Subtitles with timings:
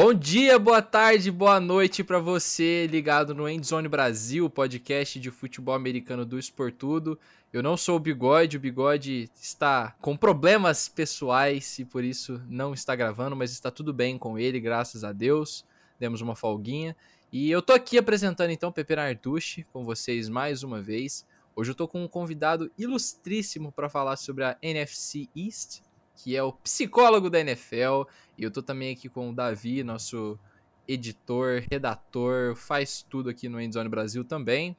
[0.00, 5.74] Bom dia, boa tarde, boa noite para você ligado no Endzone Brasil, podcast de futebol
[5.74, 7.18] americano do Esportudo.
[7.52, 12.72] Eu não sou o Bigode, o Bigode está com problemas pessoais e por isso não
[12.72, 15.64] está gravando, mas está tudo bem com ele, graças a Deus.
[15.98, 16.96] Demos uma folguinha.
[17.32, 21.26] E eu tô aqui apresentando então Pepe Narducci com vocês mais uma vez.
[21.56, 25.80] Hoje eu tô com um convidado ilustríssimo para falar sobre a NFC East,
[26.18, 28.02] que é o psicólogo da NFL.
[28.36, 30.38] E eu tô também aqui com o Davi, nosso
[30.86, 34.76] editor, redator, faz tudo aqui no Endzone Brasil também.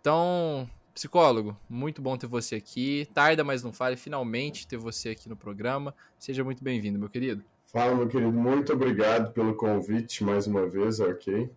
[0.00, 3.08] Então, psicólogo, muito bom ter você aqui.
[3.12, 5.94] Tarda, mas não fale, finalmente ter você aqui no programa.
[6.18, 7.42] Seja muito bem-vindo, meu querido.
[7.64, 11.50] Fala, meu querido, muito obrigado pelo convite mais uma vez, ok?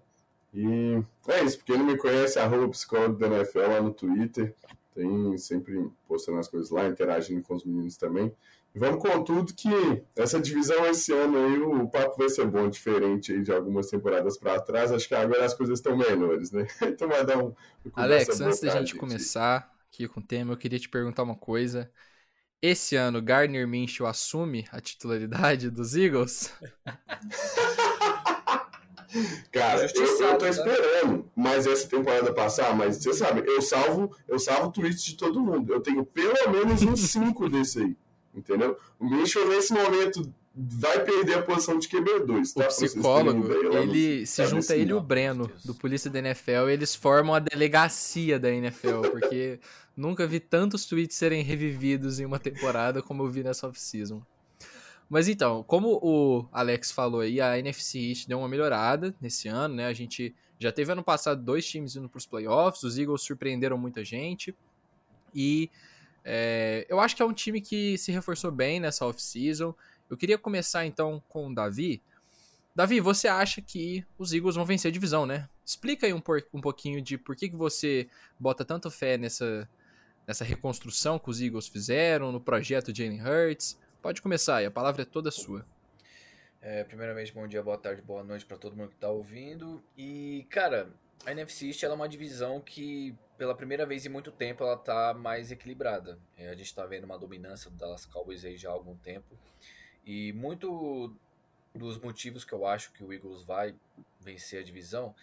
[0.53, 4.53] E é isso, porque ele me conhece, arroba psicólogo da NFL lá no Twitter,
[4.93, 8.31] tem sempre postando as coisas lá, interagindo com os meninos também.
[8.75, 9.69] Vamos com tudo que
[10.15, 14.37] essa divisão esse ano aí, o papo vai ser bom, diferente aí de algumas temporadas
[14.37, 14.91] para trás.
[14.91, 16.65] Acho que agora as coisas estão melhores, né?
[16.81, 17.53] Então vai dar um.
[17.93, 21.91] Alex, antes da gente começar aqui com o tema, eu queria te perguntar uma coisa.
[22.61, 26.51] Esse ano, Gardner Minshew assume a titularidade dos Eagles?
[29.51, 30.49] Cara, eu, eu tô né?
[30.49, 35.41] esperando mas essa temporada passar, mas você sabe, eu salvo, eu salvo tweets de todo
[35.41, 35.73] mundo.
[35.73, 37.97] Eu tenho pelo menos uns 5 desse aí.
[38.35, 38.77] Entendeu?
[38.99, 42.53] O Minshew nesse momento vai perder a posição de QB2.
[42.53, 42.65] Tá?
[42.65, 46.93] O psicólogo, ele se junta ele e o Breno, do Polícia da NFL, e eles
[46.93, 49.59] formam a delegacia da NFL, porque
[49.95, 54.21] nunca vi tantos tweets serem revividos em uma temporada como eu vi nessa off-season.
[55.09, 59.75] Mas então, como o Alex falou aí, a NFC East deu uma melhorada nesse ano,
[59.75, 59.85] né?
[59.85, 63.77] A gente já teve ano passado dois times indo para os playoffs, os Eagles surpreenderam
[63.77, 64.55] muita gente.
[65.35, 65.69] E
[66.23, 69.75] é, eu acho que é um time que se reforçou bem nessa off-season.
[70.09, 72.01] Eu queria começar então com o Davi.
[72.75, 75.47] Davi, você acha que os Eagles vão vencer a divisão, né?
[75.65, 78.07] Explica aí um, por, um pouquinho de por que, que você
[78.39, 79.69] bota tanto fé nessa,
[80.25, 83.79] nessa reconstrução que os Eagles fizeram, no projeto Jalen Hurts.
[84.01, 85.65] Pode começar aí, a palavra é toda sua.
[86.61, 89.83] É, primeiramente, bom dia, boa tarde, boa noite para todo mundo que está ouvindo.
[89.97, 90.89] E, cara,
[91.25, 95.13] a NFC East é uma divisão que, pela primeira vez em muito tempo, ela tá
[95.13, 96.19] mais equilibrada.
[96.37, 99.37] É, a gente está vendo uma dominância do Dallas Cowboys aí já há algum tempo.
[100.05, 101.15] E muito
[101.73, 103.75] dos motivos que eu acho que o Eagles vai
[104.19, 105.15] vencer a divisão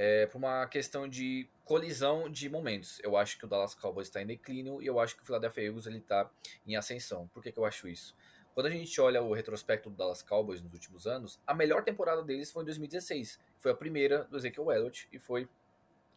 [0.00, 3.00] é por uma questão de colisão de momentos.
[3.02, 5.64] Eu acho que o Dallas Cowboys está em declínio e eu acho que o Philadelphia
[5.64, 6.30] Eagles está
[6.64, 7.26] em ascensão.
[7.34, 8.14] Por que, que eu acho isso?
[8.58, 12.24] Quando a gente olha o retrospecto do Dallas Cowboys nos últimos anos, a melhor temporada
[12.24, 13.38] deles foi em 2016.
[13.56, 15.48] Foi a primeira do Ezekiel Elliott e foi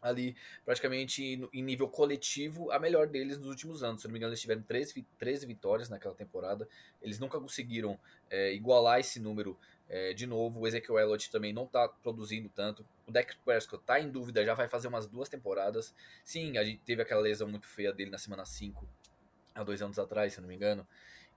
[0.02, 0.36] ali
[0.66, 4.02] praticamente em nível coletivo a melhor deles nos últimos anos.
[4.02, 6.68] Se não me engano, eles tiveram 13, 13 vitórias naquela temporada.
[7.00, 9.56] Eles nunca conseguiram é, igualar esse número
[9.88, 10.62] é, de novo.
[10.62, 12.84] O Ezekiel Elliott também não está produzindo tanto.
[13.06, 15.94] O Dak Prescott está em dúvida, já vai fazer umas duas temporadas.
[16.26, 18.84] Sim, a gente teve aquela lesão muito feia dele na semana 5,
[19.54, 20.88] há dois anos atrás, se não me engano.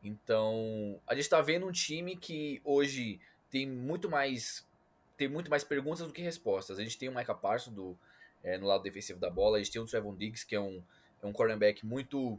[0.04, 3.18] Então, a gente está vendo um time que hoje
[3.50, 4.66] tem muito mais
[5.16, 6.78] tem muito mais perguntas do que respostas.
[6.78, 7.96] A gente tem o Micah Parsons do,
[8.42, 10.82] é, no lado defensivo da bola, a gente tem o Trevon Diggs, que é um,
[11.22, 12.38] é um cornerback muito,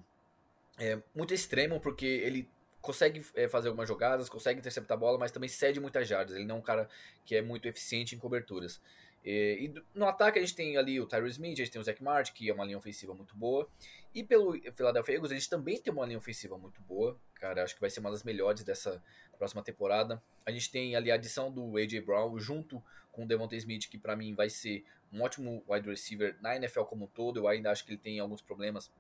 [0.77, 2.47] é, muito extremo, porque ele
[2.81, 6.35] consegue é, fazer algumas jogadas, consegue interceptar a bola, mas também cede muitas jardas.
[6.35, 6.87] Ele não é um cara
[7.25, 8.79] que é muito eficiente em coberturas.
[9.25, 11.83] E, e no ataque a gente tem ali o Tyrese Smith, a gente tem o
[11.83, 13.67] Zach Martin, que é uma linha ofensiva muito boa.
[14.13, 17.19] E pelo Philadelphia Eagles a gente também tem uma linha ofensiva muito boa.
[17.33, 19.03] Cara, acho que vai ser uma das melhores dessa
[19.37, 20.21] próxima temporada.
[20.45, 22.01] A gente tem ali a adição do A.J.
[22.01, 22.81] Brown junto
[23.11, 26.83] com o Devontae Smith, que para mim vai ser um ótimo wide receiver na NFL
[26.83, 27.39] como um todo.
[27.39, 28.91] Eu ainda acho que ele tem alguns problemas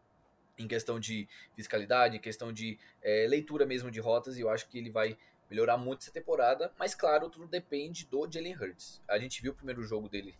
[0.57, 4.67] em questão de fiscalidade, em questão de é, leitura mesmo de rotas, e eu acho
[4.69, 5.17] que ele vai
[5.49, 9.01] melhorar muito essa temporada, mas claro, tudo depende do Jalen Hurts.
[9.07, 10.35] A gente viu o primeiro jogo dele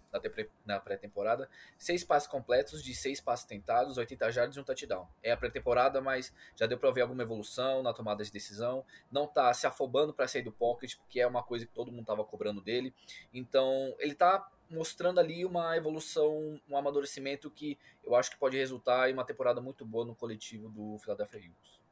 [0.66, 5.08] na pré-temporada, seis passes completos de seis passes tentados, 80 jardas e um touchdown.
[5.22, 9.28] É a pré-temporada, mas já deu para ver alguma evolução na tomada de decisão, não
[9.28, 12.24] tá se afobando para sair do pocket, porque é uma coisa que todo mundo tava
[12.24, 12.94] cobrando dele.
[13.34, 19.10] Então, ele tá mostrando ali uma evolução, um amadurecimento que eu acho que pode resultar
[19.10, 21.85] em uma temporada muito boa no coletivo do Philadelphia Eagles.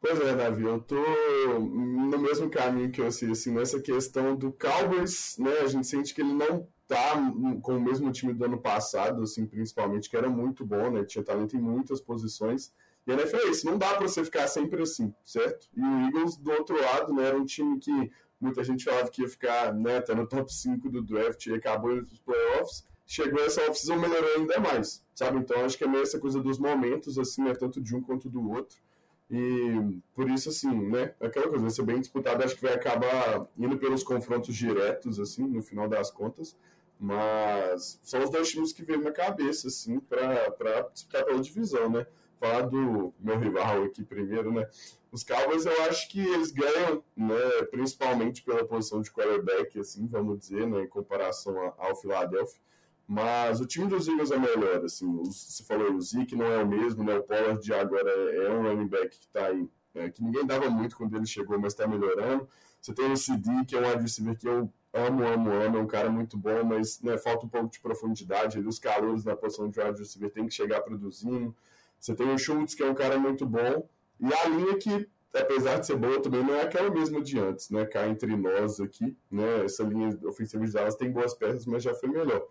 [0.00, 0.94] Pois é, Davi, eu tô
[1.58, 6.20] no mesmo caminho que você, assim, nessa questão do Cowboys, né, a gente sente que
[6.20, 7.14] ele não tá
[7.62, 11.24] com o mesmo time do ano passado, assim, principalmente, que era muito bom, né, tinha
[11.24, 12.72] talento em muitas posições,
[13.06, 15.66] e a NFL é isso, não dá para você ficar sempre assim, certo?
[15.76, 18.10] E o Eagles, do outro lado, né, era um time que
[18.40, 21.96] muita gente falava que ia ficar, né, tá no top 5 do draft e acabou
[21.96, 25.38] nos playoffs, chegou essa off-season, melhorou ainda mais, sabe?
[25.38, 28.30] Então, acho que é meio essa coisa dos momentos, assim, né, tanto de um quanto
[28.30, 28.78] do outro,
[29.30, 31.14] E por isso, assim, né?
[31.20, 35.46] Aquela coisa vai ser bem disputado, acho que vai acabar indo pelos confrontos diretos, assim,
[35.46, 36.56] no final das contas.
[36.98, 42.06] Mas são os dois times que vêm na cabeça, assim, para disputar pela divisão, né?
[42.38, 44.68] Falar do meu rival aqui primeiro, né?
[45.12, 47.62] Os Cowboys, eu acho que eles ganham, né?
[47.70, 50.82] Principalmente pela posição de quarterback, assim, vamos dizer, né?
[50.82, 52.60] Em comparação ao Philadelphia.
[53.08, 56.68] Mas o time dos Eagles é melhor, assim, você falou, o Zeke não é o
[56.68, 60.22] mesmo, né, o Pollard agora é, é um running back que está aí, é, que
[60.22, 62.46] ninguém dava muito quando ele chegou, mas está melhorando.
[62.78, 65.86] Você tem o CD, que é um receiver que eu amo, amo, amo, é um
[65.86, 69.80] cara muito bom, mas né, falta um pouco de profundidade, os calores na posição de
[69.80, 71.56] wide receiver tem que chegar produzindo.
[71.98, 73.88] Você tem o Schultz, que é um cara muito bom,
[74.20, 77.70] e a linha que apesar de ser boa também, não é aquela mesma de antes,
[77.70, 77.84] né?
[77.84, 79.64] Cá entre nós aqui, né?
[79.64, 82.46] Essa linha ofensiva de Dallas tem boas peças, mas já foi melhor.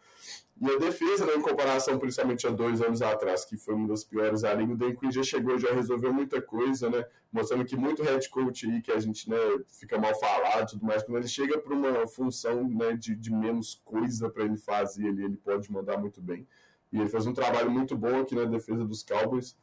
[0.60, 4.04] E a defesa, né, em comparação principalmente a dois anos atrás, que foi uma das
[4.04, 7.06] piores, a liga, o Dan Quinn já chegou, já resolveu muita coisa, né?
[7.32, 9.38] Mostrando que muito head coach aí, que a gente né,
[9.70, 13.32] fica mal falado e tudo mais, quando ele chega para uma função né, de, de
[13.32, 16.48] menos coisa para ele fazer, ele, ele pode mandar muito bem.
[16.92, 19.56] E ele fez um trabalho muito bom aqui na defesa dos Cowboys.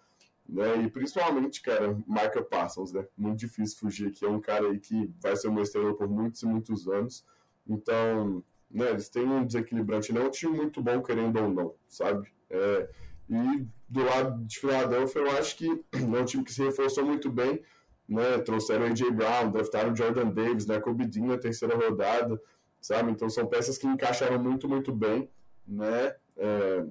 [0.49, 0.83] Né?
[0.83, 3.07] E principalmente, cara, Michael Parsons, né?
[3.17, 4.25] Muito difícil fugir aqui.
[4.25, 7.25] É um cara aí que vai ser uma estrela por muitos e muitos anos.
[7.67, 10.13] Então, né, eles têm um desequilibrante.
[10.13, 12.29] Não é um time muito bom, querendo ou não, sabe?
[12.51, 12.89] É,
[13.29, 17.31] e do lado de Philadelphia, eu acho que é um time que se reforçou muito
[17.31, 17.63] bem.
[18.07, 18.39] Né?
[18.39, 20.79] Trouxeram AJ Brown, draftaram Jordan Davis, né?
[20.79, 22.39] Kobe Dean na terceira rodada,
[22.79, 23.11] sabe?
[23.11, 25.31] Então são peças que encaixaram muito, muito bem,
[25.67, 26.15] né?
[26.37, 26.85] É,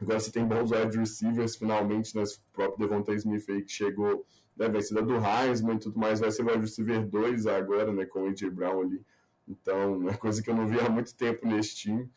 [0.00, 2.22] Agora você tem bons wide receivers, finalmente, né?
[2.22, 4.26] O próprio Devontae Smith aí que chegou,
[4.56, 4.68] né?
[4.68, 8.04] Vencida do Heisman e tudo mais, vai ser wide receiver 2 agora, né?
[8.04, 8.50] Com o A.J.
[8.50, 9.02] Brown ali.
[9.48, 12.10] Então, é coisa que eu não vi há muito tempo nesse time.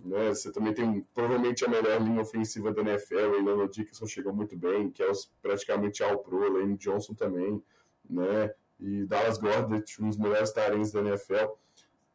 [0.00, 0.28] Né?
[0.28, 4.56] Você também tem provavelmente a melhor linha ofensiva da NFL, o Leonard Dickinson chegou muito
[4.56, 7.60] bem, que é os, praticamente ao pro, Lane Johnson também,
[8.08, 8.54] né?
[8.78, 11.52] E Dallas Goddard, um dos melhores talentos da NFL.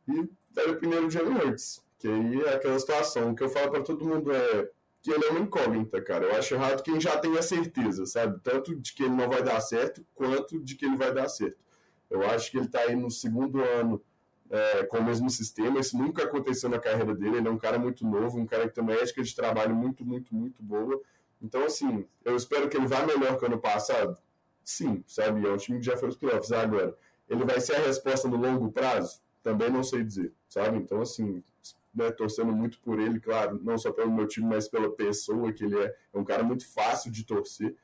[0.07, 3.31] E era o primeiro Jalen Hurts, que aí é aquela situação.
[3.31, 4.69] O que eu falo para todo mundo é
[5.03, 6.25] que ele é uma incógnita, cara.
[6.25, 8.39] Eu acho errado quem já tem a certeza, sabe?
[8.41, 11.57] Tanto de que ele não vai dar certo, quanto de que ele vai dar certo.
[12.09, 14.01] Eu acho que ele está aí no segundo ano
[14.50, 15.77] é, com o mesmo sistema.
[15.77, 17.38] Isso nunca aconteceu na carreira dele.
[17.38, 20.05] Ele é um cara muito novo, um cara que tem uma ética de trabalho muito,
[20.05, 21.01] muito, muito boa.
[21.41, 24.17] Então, assim, eu espero que ele vá melhor que ano passado.
[24.63, 25.45] Sim, sabe?
[25.45, 26.53] É um time que já foi os playoffs.
[26.53, 26.95] Agora,
[27.27, 29.21] ele vai ser a resposta no longo prazo?
[29.41, 30.77] Também não sei dizer, sabe?
[30.77, 31.44] Então, assim,
[31.93, 35.63] né, torcendo muito por ele, claro, não só pelo meu time, mas pela pessoa que
[35.63, 35.95] ele é.
[36.13, 37.75] É um cara muito fácil de torcer.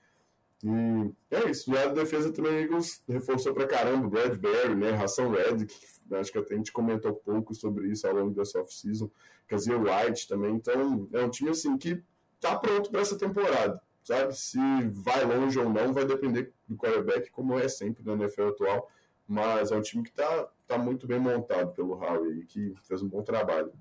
[0.64, 1.72] E é isso.
[1.72, 5.74] Já a defesa também, Eagles reforçou pra caramba o Bradbury, né, Ração Reddick,
[6.12, 9.10] acho que até a gente comentou pouco sobre isso ao longo dessa off-season.
[9.48, 10.56] Kazir White também.
[10.56, 12.04] Então, é um time assim que
[12.40, 14.36] tá pronto para essa temporada, sabe?
[14.38, 14.60] Se
[14.94, 18.90] vai longe ou não, vai depender do quarterback, como é sempre na NFL atual.
[19.28, 23.08] Mas é um time que tá, tá muito bem montado pelo Howie, que fez um
[23.08, 23.72] bom trabalho.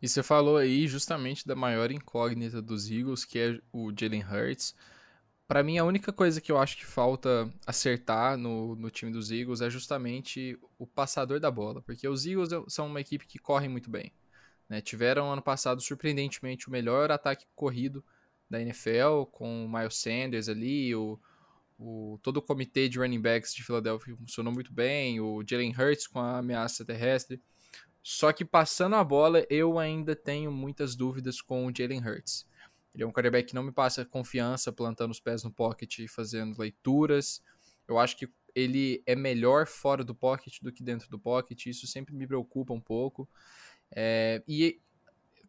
[0.00, 4.74] E você falou aí justamente da maior incógnita dos Eagles, que é o Jalen Hurts.
[5.46, 9.30] Para mim, a única coisa que eu acho que falta acertar no, no time dos
[9.30, 13.68] Eagles é justamente o passador da bola, porque os Eagles são uma equipe que corre
[13.68, 14.12] muito bem.
[14.68, 14.80] Né?
[14.80, 18.04] Tiveram ano passado, surpreendentemente, o melhor ataque corrido
[18.48, 21.20] da NFL, com o Miles Sanders ali, o,
[21.78, 26.06] o, todo o comitê de running backs de Philadelphia funcionou muito bem, o Jalen Hurts
[26.06, 27.42] com a ameaça terrestre.
[28.02, 32.46] Só que passando a bola, eu ainda tenho muitas dúvidas com o Jalen Hurts.
[32.92, 36.08] Ele é um quarterback que não me passa confiança plantando os pés no pocket e
[36.08, 37.42] fazendo leituras.
[37.86, 41.66] Eu acho que ele é melhor fora do pocket do que dentro do pocket.
[41.66, 43.28] Isso sempre me preocupa um pouco.
[43.90, 44.80] É, e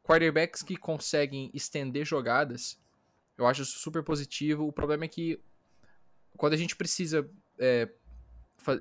[0.04, 2.80] quarterbacks que conseguem estender jogadas,
[3.38, 4.68] eu acho super positivo.
[4.68, 5.40] O problema é que
[6.38, 7.90] quando a gente precisa é,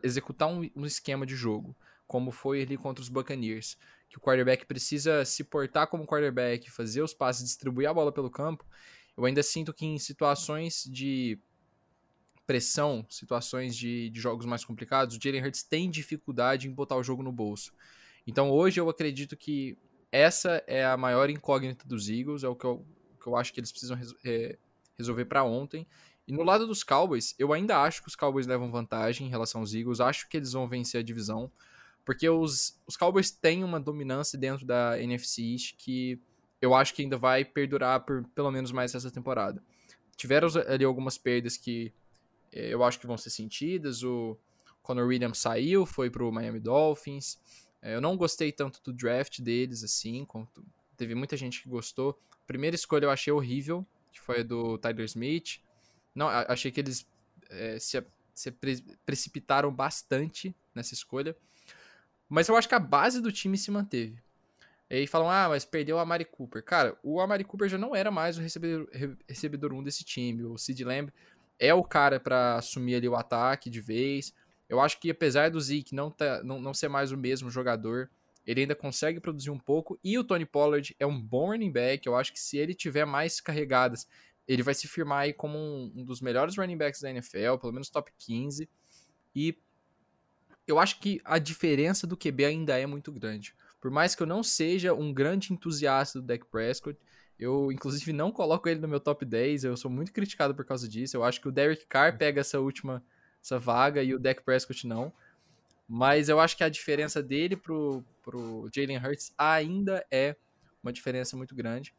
[0.03, 1.75] executar um, um esquema de jogo
[2.13, 7.01] como foi ali contra os Buccaneers, que o quarterback precisa se portar como quarterback, fazer
[7.01, 8.67] os passes, distribuir a bola pelo campo,
[9.17, 11.41] eu ainda sinto que em situações de
[12.47, 17.03] pressão, situações de, de jogos mais complicados, o Jalen Hurts tem dificuldade em botar o
[17.03, 17.73] jogo no bolso.
[18.27, 19.79] Então hoje eu acredito que
[20.11, 22.87] essa é a maior incógnita dos Eagles, é o que eu,
[23.19, 24.59] que eu acho que eles precisam é,
[24.99, 25.87] resolver para ontem.
[26.29, 29.63] E no lado dos Cowboys, eu ainda acho que os Cowboys levam vantagem em relação
[29.63, 31.51] aos Eagles, acho que eles vão vencer a divisão.
[32.05, 36.21] Porque os, os Cowboys têm uma dominância dentro da NFC East que
[36.61, 39.63] eu acho que ainda vai perdurar por pelo menos mais essa temporada.
[40.17, 41.93] Tiveram ali algumas perdas que
[42.53, 44.03] eh, eu acho que vão ser sentidas.
[44.03, 44.39] O
[44.83, 47.41] Conor Williams saiu, foi pro Miami Dolphins.
[47.81, 50.27] Eh, eu não gostei tanto do draft deles, assim.
[50.97, 52.19] Teve muita gente que gostou.
[52.31, 55.61] A primeira escolha eu achei horrível, que foi a do Tyler Smith.
[56.15, 57.07] Não, achei que eles
[57.51, 58.05] é, se,
[58.35, 61.37] se pre precipitaram bastante nessa escolha.
[62.33, 64.17] Mas eu acho que a base do time se manteve.
[64.89, 66.65] E aí falam, ah, mas perdeu o Amari Cooper.
[66.65, 68.89] Cara, o Amari Cooper já não era mais o recebedor,
[69.29, 70.43] recebedor um desse time.
[70.43, 71.13] O Sid Lamb
[71.59, 74.33] é o cara para assumir ali o ataque de vez.
[74.67, 78.09] Eu acho que apesar do Zeke não, tá, não, não ser mais o mesmo jogador,
[78.47, 79.99] ele ainda consegue produzir um pouco.
[80.03, 82.07] E o Tony Pollard é um bom running back.
[82.07, 84.09] Eu acho que se ele tiver mais carregadas,
[84.49, 87.75] ele vai se firmar aí como um, um dos melhores running backs da NFL, pelo
[87.75, 88.67] menos top 15.
[89.37, 89.55] E
[90.67, 93.55] eu acho que a diferença do QB ainda é muito grande.
[93.81, 96.99] Por mais que eu não seja um grande entusiasta do Dak Prescott,
[97.39, 100.89] eu inclusive não coloco ele no meu top 10, eu sou muito criticado por causa
[100.89, 101.17] disso.
[101.17, 103.03] Eu acho que o Derek Carr pega essa última
[103.43, 105.13] essa vaga e o Dak Prescott não.
[105.89, 110.37] Mas eu acho que a diferença dele pro, pro Jalen Hurts ainda é
[110.83, 111.93] uma diferença muito grande.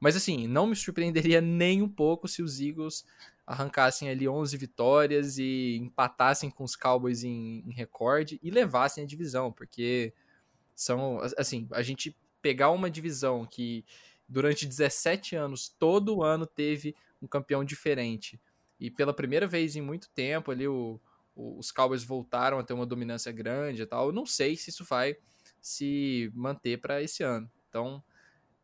[0.00, 3.04] Mas assim, não me surpreenderia nem um pouco se os Eagles
[3.46, 9.06] arrancassem ali 11 vitórias e empatassem com os Cowboys em, em recorde e levassem a
[9.06, 10.12] divisão, porque
[10.74, 13.84] são, assim, a gente pegar uma divisão que
[14.28, 18.40] durante 17 anos, todo ano teve um campeão diferente.
[18.78, 21.00] E pela primeira vez em muito tempo ali o,
[21.34, 24.08] o, os Cowboys voltaram a ter uma dominância grande e tal.
[24.08, 25.16] Eu não sei se isso vai
[25.60, 27.50] se manter para esse ano.
[27.68, 28.02] Então,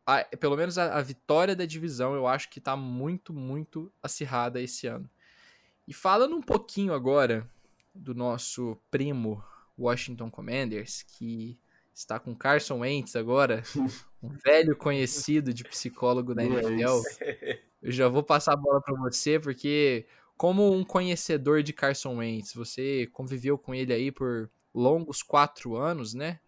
[0.05, 4.61] a, pelo menos a, a, vitória da divisão eu acho que está muito, muito acirrada
[4.61, 5.09] esse ano.
[5.87, 7.49] E falando um pouquinho agora
[7.93, 9.43] do nosso primo
[9.77, 11.57] Washington Commanders, que
[11.93, 13.63] está com Carson Wentz agora,
[14.21, 17.01] um velho conhecido de psicólogo da NFL.
[17.81, 22.53] Eu já vou passar a bola para você, porque como um conhecedor de Carson Wentz,
[22.53, 26.39] você conviveu com ele aí por longos quatro anos, né?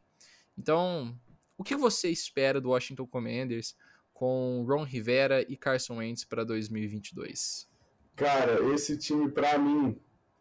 [0.57, 1.15] Então,
[1.57, 3.75] o que você espera do Washington Commanders
[4.13, 7.67] com Ron Rivera e Carson Wentz para 2022?
[8.15, 9.99] Cara, esse time para mim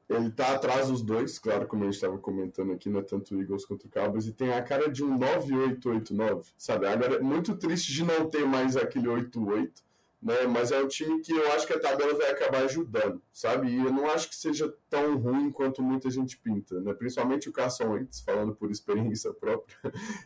[0.09, 3.03] ele tá atrás dos dois, claro, como a gente estava comentando aqui, né?
[3.03, 6.87] Tanto o Eagles quanto o Cowboys, e tem a cara de um 9889, sabe?
[6.87, 9.83] Agora, é muito triste de não ter mais aquele 88,
[10.27, 10.45] né?
[10.45, 13.69] Mas é um time que eu acho que a tabela vai acabar ajudando, sabe?
[13.69, 16.93] E eu não acho que seja tão ruim quanto muita gente pinta, né?
[16.95, 19.77] Principalmente o Carson Wentz, falando por experiência própria.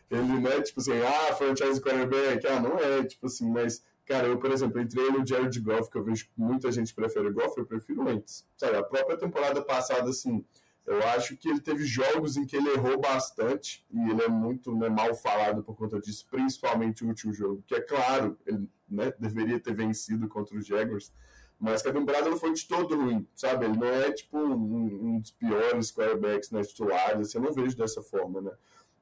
[0.09, 4.37] Ele, né, tipo assim, ah, franchise quarterback, ah, não é, tipo assim, mas Cara, eu,
[4.39, 7.65] por exemplo, entrei no Jared Goff, que eu vejo que muita gente prefere Goff, eu
[7.65, 8.45] prefiro antes.
[8.57, 10.43] Sabe, a própria temporada passada, assim,
[10.85, 14.75] eu acho que ele teve jogos em que ele errou bastante e ele é muito
[14.75, 19.13] né, mal falado por conta disso, principalmente o último jogo, que é claro, ele né,
[19.19, 21.11] deveria ter vencido contra os Jaguars,
[21.59, 23.65] mas que a temporada não foi de todo ruim, sabe?
[23.65, 27.77] Ele não é tipo um, um dos piores quarterbacks né, titulares, assim, eu não vejo
[27.77, 28.51] dessa forma, né?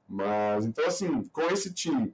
[0.07, 2.13] Mas, então, assim, com esse time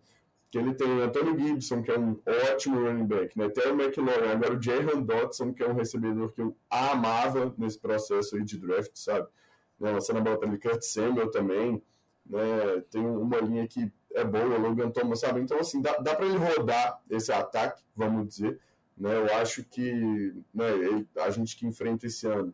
[0.51, 2.17] que ele tem Antônio Gibson, que é um
[2.51, 3.50] ótimo running back, né?
[3.50, 8.36] Terry McLaurin, agora o Jahan Dotson, que é um recebedor que eu amava nesse processo
[8.36, 9.27] aí de draft, sabe?
[9.79, 9.91] Né?
[9.91, 11.82] Lançando a bola para ele, Kurt Samuel também,
[12.25, 12.84] né?
[12.89, 15.41] Tem uma linha que é boa, Logan Thomas, sabe?
[15.41, 18.60] Então, assim, dá, dá para ele rodar esse ataque, vamos dizer,
[18.98, 19.17] né?
[19.17, 22.53] Eu acho que né, ele, a gente que enfrenta esse ano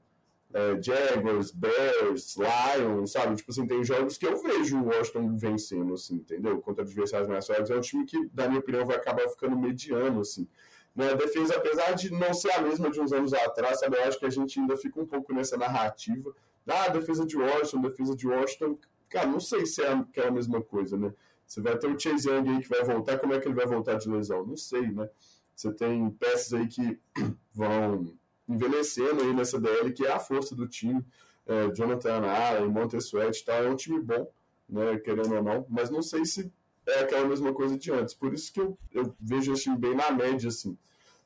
[0.53, 3.35] é, Jaguars, Bears, Lions, sabe?
[3.35, 6.59] Tipo assim, tem jogos que eu vejo o Washington vencendo, assim, entendeu?
[6.61, 7.49] Contra adversários mais.
[7.49, 10.47] É um time que, na minha opinião, vai acabar ficando mediano, assim.
[10.95, 11.11] Né?
[11.11, 13.97] A defesa, apesar de não ser a mesma de uns anos atrás, sabe?
[13.97, 16.33] Eu acho que a gente ainda fica um pouco nessa narrativa.
[16.67, 18.77] Ah, defesa de Washington, defesa de Washington.
[19.09, 21.13] Cara, não sei se é aquela mesma coisa, né?
[21.45, 23.65] Você vai ter o Chase Young aí que vai voltar, como é que ele vai
[23.65, 24.45] voltar de lesão?
[24.45, 25.09] Não sei, né?
[25.53, 26.97] Você tem peças aí que
[27.53, 28.15] vão
[28.47, 31.05] envelhecendo aí nessa DL, que é a força do time.
[31.45, 34.31] É, Jonathan Allen, Montez Sweat tal, é um time bom,
[34.69, 36.51] né, querendo ou não, mas não sei se
[36.87, 38.13] é aquela mesma coisa de antes.
[38.13, 40.77] Por isso que eu, eu vejo esse time bem na média, assim.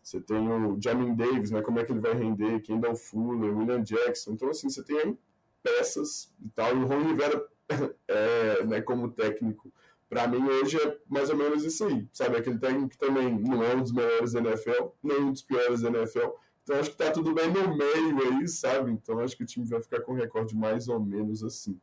[0.02, 3.84] Você tem o Jamin Davis, né, como é que ele vai render, Kendall Fuller, William
[3.84, 4.32] Jackson.
[4.32, 5.18] Então, assim, você tem
[5.66, 6.76] peças e tal.
[6.76, 7.48] E o Ron Rivera,
[8.08, 9.74] é, né, como técnico,
[10.08, 12.38] para mim hoje é mais ou menos isso aí, sabe?
[12.38, 15.82] Aquele técnico que também não é um dos melhores da NFL, nem um dos piores
[15.82, 16.30] da NFL,
[16.64, 18.92] então acho que tá tudo bem no meio aí, sabe?
[18.92, 21.80] Então acho que o time vai ficar com um recorde mais ou menos assim.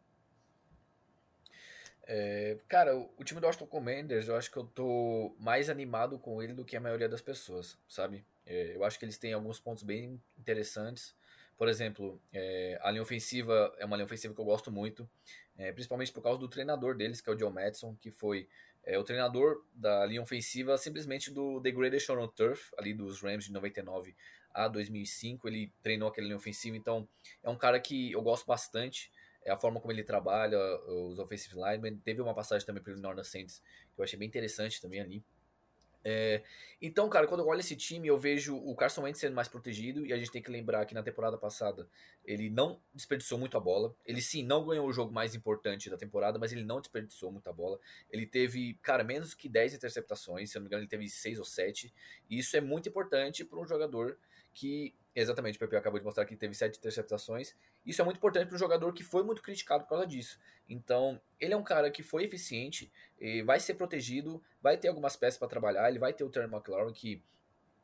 [2.04, 6.42] É, cara, o time do Washington Commanders, eu acho que eu tô mais animado com
[6.42, 8.24] ele do que a maioria das pessoas, sabe?
[8.44, 11.14] É, eu acho que eles têm alguns pontos bem interessantes.
[11.62, 15.08] Por exemplo, é, a linha ofensiva é uma linha ofensiva que eu gosto muito,
[15.56, 18.48] é, principalmente por causa do treinador deles, que é o John Madison, que foi
[18.82, 23.22] é, o treinador da linha ofensiva simplesmente do The Greatest Show on Turf, ali dos
[23.22, 24.12] Rams de 99
[24.52, 25.46] a 2005.
[25.46, 27.08] Ele treinou aquele linha ofensiva, então
[27.44, 29.12] é um cara que eu gosto bastante.
[29.44, 31.96] É a forma como ele trabalha os offensive linemen.
[31.98, 33.62] Teve uma passagem também pelo Northern Saints
[33.94, 35.24] que eu achei bem interessante também ali.
[36.04, 36.42] É,
[36.80, 40.04] então, cara, quando eu olho esse time, eu vejo o Carson Wentz sendo mais protegido,
[40.04, 41.88] e a gente tem que lembrar que na temporada passada
[42.24, 43.94] ele não desperdiçou muito a bola.
[44.04, 47.52] Ele sim não ganhou o jogo mais importante da temporada, mas ele não desperdiçou muita
[47.52, 47.78] bola.
[48.10, 51.38] Ele teve, cara, menos que 10 interceptações, se eu não me engano, ele teve 6
[51.38, 51.92] ou 7.
[52.28, 54.18] E isso é muito importante para um jogador
[54.52, 57.54] que Exatamente, o Pepe acabou de mostrar que teve sete interceptações.
[57.84, 60.38] Isso é muito importante para um jogador que foi muito criticado por causa disso.
[60.66, 62.90] Então, ele é um cara que foi eficiente,
[63.44, 66.94] vai ser protegido, vai ter algumas peças para trabalhar, ele vai ter o Terry McLaurin,
[66.94, 67.22] que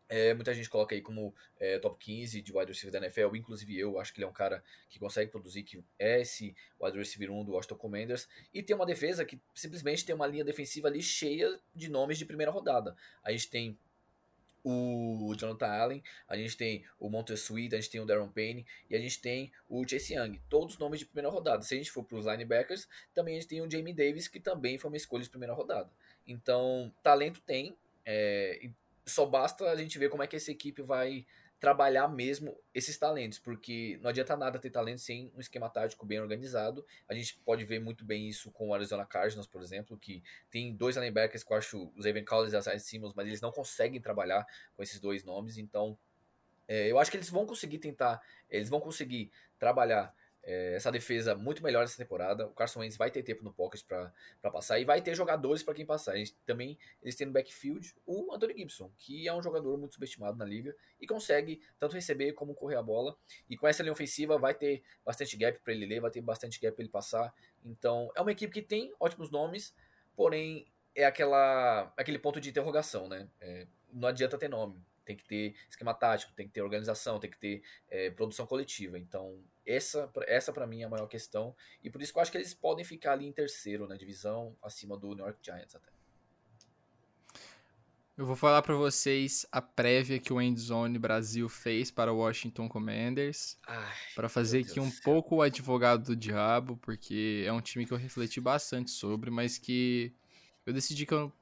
[0.08, 3.78] é, muita gente coloca aí como é, top 15 de wide receiver da NFL, inclusive
[3.78, 7.30] eu acho que ele é um cara que consegue produzir, que é esse wide receiver
[7.30, 11.02] 1 do Washington Commanders, e tem uma defesa que simplesmente tem uma linha defensiva ali
[11.02, 12.96] cheia de nomes de primeira rodada.
[13.22, 13.78] A gente tem
[14.64, 18.66] o Jonathan Allen, a gente tem o Montez Sweet, a gente tem o Darren Payne
[18.90, 21.62] e a gente tem o Chase Young, todos nomes de primeira rodada.
[21.62, 24.40] Se a gente for para os linebackers, também a gente tem o Jamie Davis, que
[24.40, 25.90] também foi uma escolha de primeira rodada.
[26.26, 28.70] Então, talento tem, é,
[29.06, 31.26] só basta a gente ver como é que essa equipe vai
[31.60, 36.20] trabalhar mesmo esses talentos, porque não adianta nada ter talento sem um esquema tático bem
[36.20, 36.86] organizado.
[37.08, 40.74] A gente pode ver muito bem isso com o Arizona Cardinals, por exemplo, que tem
[40.74, 43.50] dois linebackers que eu acho os Evan Collins e a Isaiah Simmons, mas eles não
[43.50, 44.46] conseguem trabalhar
[44.76, 45.98] com esses dois nomes, então
[46.68, 51.34] é, eu acho que eles vão conseguir tentar, eles vão conseguir trabalhar é, essa defesa
[51.34, 52.46] muito melhor essa temporada.
[52.46, 54.12] O Carson Wentz vai ter tempo no pocket para
[54.50, 56.16] passar e vai ter jogadores para quem passar.
[56.16, 60.36] Gente, também eles têm no backfield o Anthony Gibson, que é um jogador muito subestimado
[60.36, 63.16] na liga e consegue tanto receber como correr a bola.
[63.48, 66.60] E com essa linha ofensiva vai ter bastante gap para ele ler, vai ter bastante
[66.60, 67.34] gap para ele passar.
[67.64, 69.74] Então é uma equipe que tem ótimos nomes,
[70.16, 73.28] porém é aquela aquele ponto de interrogação, né?
[73.40, 77.30] É, não adianta ter nome tem que ter esquema tático, tem que ter organização, tem
[77.30, 78.98] que ter é, produção coletiva.
[78.98, 81.54] Então, essa, essa para mim é a maior questão.
[81.84, 84.56] E por isso que eu acho que eles podem ficar ali em terceiro na divisão,
[84.62, 85.90] acima do New York Giants até.
[88.16, 92.68] Eu vou falar para vocês a prévia que o Endzone Brasil fez para o Washington
[92.68, 93.56] Commanders.
[94.16, 97.96] Para fazer aqui um pouco o advogado do diabo, porque é um time que eu
[97.96, 100.12] refleti bastante sobre, mas que
[100.66, 101.32] eu decidi que eu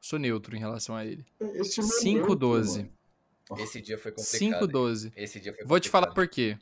[0.00, 1.24] sou neutro em relação a ele.
[1.40, 2.90] 5-12.
[3.56, 4.68] É Esse dia foi complicado.
[4.68, 5.12] 5-12.
[5.14, 6.58] Esse dia foi Vou te falar por quê.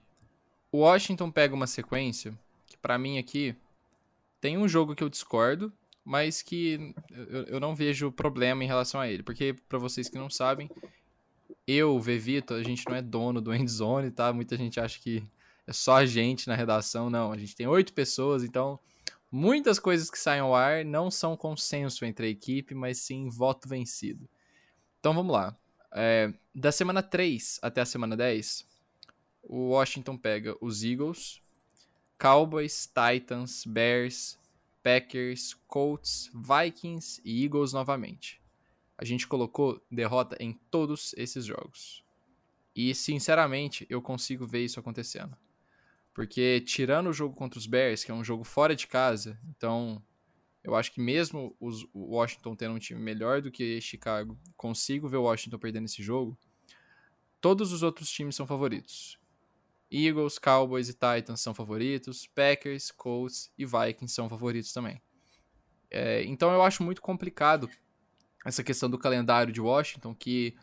[0.70, 3.54] O Washington pega uma sequência que para mim aqui
[4.40, 5.72] tem um jogo que eu discordo,
[6.04, 9.22] mas que eu, eu não vejo problema em relação a ele.
[9.22, 10.70] Porque, para vocês que não sabem,
[11.66, 14.32] eu, Vevito, a gente não é dono do Endzone, tá?
[14.32, 15.22] Muita gente acha que
[15.66, 17.10] é só a gente na redação.
[17.10, 18.78] Não, a gente tem oito pessoas, então
[19.30, 23.68] Muitas coisas que saem ao ar não são consenso entre a equipe, mas sim voto
[23.68, 24.28] vencido.
[25.00, 25.56] Então vamos lá.
[25.92, 28.66] É, da semana 3 até a semana 10,
[29.48, 31.40] o Washington pega os Eagles,
[32.18, 34.38] Cowboys, Titans, Bears,
[34.82, 38.40] Packers, Colts, Vikings e Eagles novamente.
[38.98, 42.04] A gente colocou derrota em todos esses jogos.
[42.74, 45.36] E sinceramente, eu consigo ver isso acontecendo.
[46.14, 50.02] Porque tirando o jogo contra os Bears, que é um jogo fora de casa, então
[50.64, 55.08] eu acho que mesmo os, o Washington tendo um time melhor do que Chicago, consigo
[55.08, 56.36] ver o Washington perdendo esse jogo.
[57.40, 59.18] Todos os outros times são favoritos.
[59.90, 65.00] Eagles, Cowboys e Titans são favoritos, Packers, Colts e Vikings são favoritos também.
[65.90, 67.70] É, então eu acho muito complicado
[68.44, 70.56] essa questão do calendário de Washington, que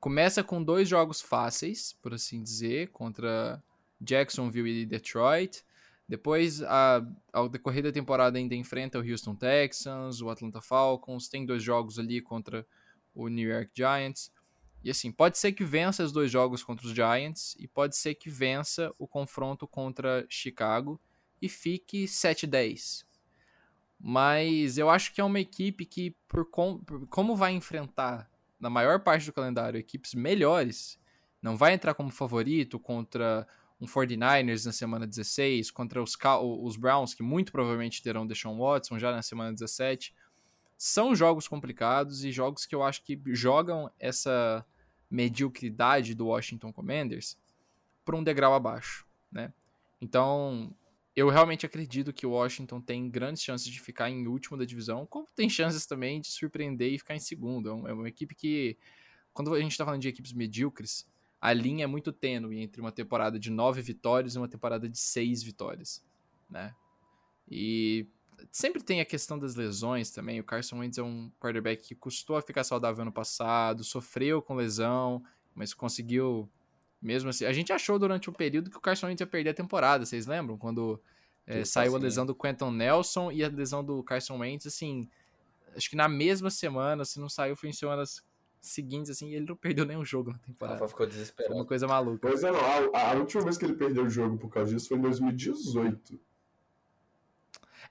[0.00, 3.62] começa com dois jogos fáceis, por assim dizer, contra
[4.00, 5.64] Jacksonville e Detroit.
[6.08, 7.00] Depois, a,
[7.32, 11.98] ao decorrer da temporada, ainda enfrenta o Houston Texans, o Atlanta Falcons, tem dois jogos
[11.98, 12.66] ali contra
[13.14, 14.32] o New York Giants.
[14.84, 18.14] E assim, pode ser que vença os dois jogos contra os Giants e pode ser
[18.14, 21.00] que vença o confronto contra Chicago
[21.40, 23.04] e fique 7-10.
[23.98, 28.68] Mas eu acho que é uma equipe que, por, com, por como vai enfrentar na
[28.68, 30.98] maior parte do calendário equipes melhores,
[31.40, 33.46] não vai entrar como favorito contra
[33.80, 38.98] um 49ers na semana 16, contra os, os Browns, que muito provavelmente terão Deshaun Watson
[38.98, 40.14] já na semana 17.
[40.76, 44.64] São jogos complicados e jogos que eu acho que jogam essa
[45.12, 47.36] mediocridade do Washington Commanders
[48.02, 49.52] para um degrau abaixo, né?
[50.00, 50.74] Então,
[51.14, 55.04] eu realmente acredito que o Washington tem grandes chances de ficar em último da divisão,
[55.06, 57.86] como tem chances também de surpreender e ficar em segundo.
[57.86, 58.78] É uma equipe que,
[59.34, 61.06] quando a gente está falando de equipes medíocres,
[61.38, 64.98] a linha é muito tênue entre uma temporada de nove vitórias e uma temporada de
[64.98, 66.02] seis vitórias,
[66.48, 66.74] né?
[67.50, 68.06] E
[68.50, 70.40] sempre tem a questão das lesões também.
[70.40, 74.54] O Carson Wentz é um quarterback que custou a ficar saudável ano passado, sofreu com
[74.54, 75.22] lesão,
[75.54, 76.48] mas conseguiu
[77.00, 77.44] mesmo assim.
[77.44, 80.26] A gente achou durante um período que o Carson Wentz ia perder a temporada, vocês
[80.26, 80.56] lembram?
[80.56, 81.00] Quando
[81.46, 85.08] é, saiu a lesão do Quentin Nelson e a lesão do Carson Wentz, assim,
[85.76, 88.22] acho que na mesma semana, se não saiu, foi em semanas
[88.60, 90.78] seguintes, assim, ele não perdeu nenhum jogo na temporada.
[90.78, 91.52] Rafa ficou desesperado.
[91.52, 92.28] Foi uma coisa maluca.
[92.28, 92.60] Pois é, não.
[92.94, 96.20] A, a, última vez que ele perdeu o jogo por causa disso foi em 2018.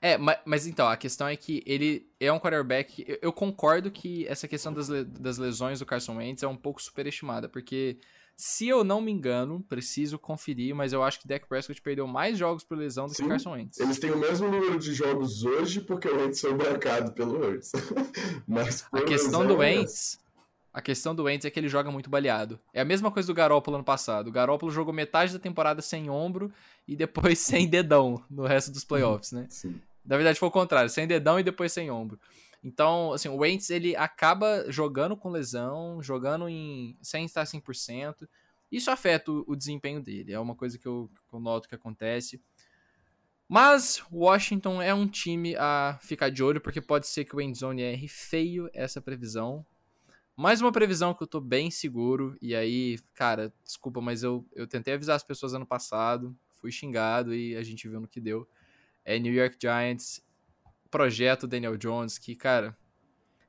[0.01, 3.05] É, mas, mas, então, a questão é que ele é um quarterback.
[3.07, 6.81] Eu, eu concordo que essa questão das, das lesões do Carson Wentz é um pouco
[6.81, 7.99] superestimada, porque
[8.35, 12.39] se eu não me engano, preciso conferir, mas eu acho que Dak Prescott perdeu mais
[12.39, 13.79] jogos por lesão do Sim, que Carson Wentz.
[13.79, 17.71] Eles têm o mesmo número de jogos hoje porque o Wentz foi marcado pelo Wentz.
[18.47, 20.19] mas a questão do é Wentz,
[20.73, 22.59] a questão do Wentz é que ele joga muito baleado.
[22.73, 24.29] É a mesma coisa do Garoppolo ano passado.
[24.29, 26.51] O Garoppolo jogou metade da temporada sem ombro
[26.87, 29.45] e depois sem dedão no resto dos playoffs, né?
[29.49, 29.79] Sim.
[30.05, 32.19] Na verdade foi o contrário, sem dedão e depois sem ombro.
[32.63, 38.27] Então, assim, o Wentz, ele acaba jogando com lesão, jogando em sem estar 100%.
[38.71, 41.75] Isso afeta o, o desempenho dele, é uma coisa que eu, que eu noto que
[41.75, 42.41] acontece.
[43.47, 47.81] Mas Washington é um time a ficar de olho, porque pode ser que o Endzone
[47.81, 49.65] erre feio essa previsão.
[50.37, 54.65] Mais uma previsão que eu tô bem seguro, e aí, cara, desculpa, mas eu, eu
[54.65, 58.47] tentei avisar as pessoas ano passado, fui xingado e a gente viu no que deu
[59.03, 60.21] é New York Giants,
[60.89, 62.77] projeto Daniel Jones, que, cara,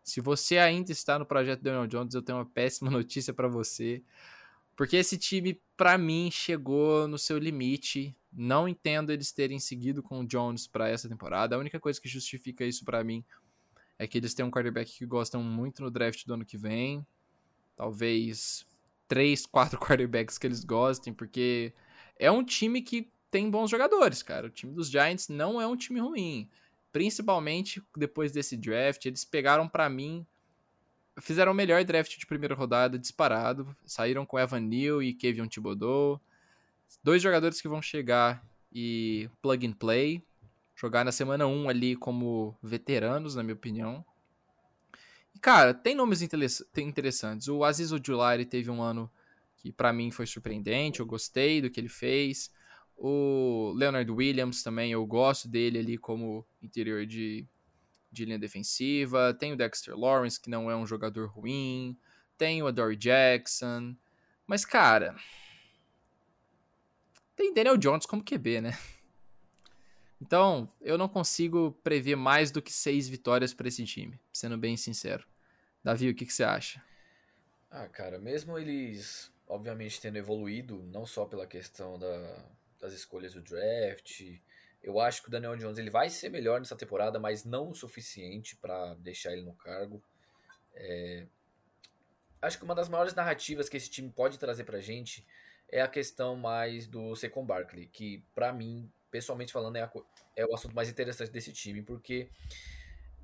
[0.02, 4.02] se você ainda está no projeto Daniel Jones, eu tenho uma péssima notícia para você.
[4.74, 8.16] Porque esse time, para mim, chegou no seu limite.
[8.32, 11.54] Não entendo eles terem seguido com o Jones para essa temporada.
[11.54, 13.24] A única coisa que justifica isso para mim
[13.98, 17.06] é que eles têm um quarterback que gostam muito no draft do ano que vem.
[17.76, 18.66] Talvez
[19.06, 21.74] três, quatro quarterbacks que eles gostem, porque
[22.18, 24.46] é um time que tem bons jogadores, cara.
[24.46, 26.48] O time dos Giants não é um time ruim.
[26.92, 30.24] Principalmente depois desse draft, eles pegaram para mim
[31.20, 36.20] fizeram o melhor draft de primeira rodada disparado, saíram com Evan Neal e Kevin Thibodeau.
[37.02, 40.22] Dois jogadores que vão chegar e plug and play,
[40.74, 44.04] jogar na semana 1 ali como veteranos, na minha opinião.
[45.34, 47.48] E cara, tem nomes interessantes.
[47.48, 49.10] O Aziz Ojulari teve um ano
[49.56, 52.50] que para mim foi surpreendente, eu gostei do que ele fez.
[52.96, 57.46] O Leonard Williams também, eu gosto dele ali como interior de,
[58.10, 59.34] de linha defensiva.
[59.34, 61.96] Tem o Dexter Lawrence, que não é um jogador ruim.
[62.38, 63.96] Tem o Adore Jackson.
[64.46, 65.16] Mas, cara.
[67.34, 68.78] Tem Daniel Jones como QB, né?
[70.20, 74.76] Então, eu não consigo prever mais do que seis vitórias para esse time, sendo bem
[74.76, 75.26] sincero.
[75.82, 76.80] Davi, o que, que você acha?
[77.68, 82.46] Ah, cara, mesmo eles, obviamente, tendo evoluído, não só pela questão da,
[82.82, 84.20] das escolhas do draft.
[84.82, 87.74] Eu acho que o Daniel Jones ele vai ser melhor nessa temporada, mas não o
[87.74, 90.02] suficiente para deixar ele no cargo.
[90.74, 91.26] É...
[92.42, 95.24] Acho que uma das maiores narrativas que esse time pode trazer pra gente
[95.70, 99.92] é a questão mais do Saquon Barkley, que para mim, pessoalmente falando, é, a...
[100.34, 102.28] é o assunto mais interessante desse time, porque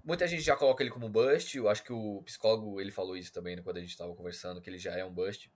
[0.05, 3.33] muita gente já coloca ele como bust, eu acho que o psicólogo ele falou isso
[3.33, 5.51] também né, quando a gente estava conversando, que ele já é um bust.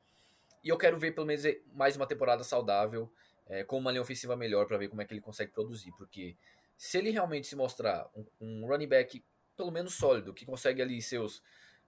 [0.65, 3.13] E eu quero ver pelo menos mais uma temporada saudável
[3.47, 5.93] é, com uma linha ofensiva melhor para ver como é que ele consegue produzir.
[5.93, 6.37] Porque
[6.77, 9.25] se ele realmente se mostrar um, um running back
[9.57, 11.43] pelo menos sólido, que consegue ali seus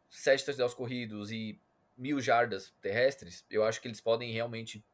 [0.09, 1.59] sete touchdowns corridos e
[1.97, 4.85] mil jardas terrestres, eu acho que eles podem realmente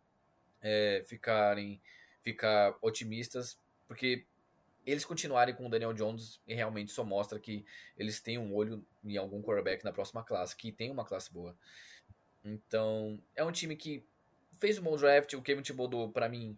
[0.62, 1.80] é, ficarem
[2.22, 4.24] ficar otimistas, porque
[4.86, 7.64] eles continuarem com o Daniel Jones e realmente só mostra que
[7.96, 11.56] eles têm um olho em algum quarterback na próxima classe, que tem uma classe boa.
[12.44, 14.04] Então, é um time que
[14.60, 15.32] fez um bom draft.
[15.32, 16.56] O Kevin Thibodeau, para mim,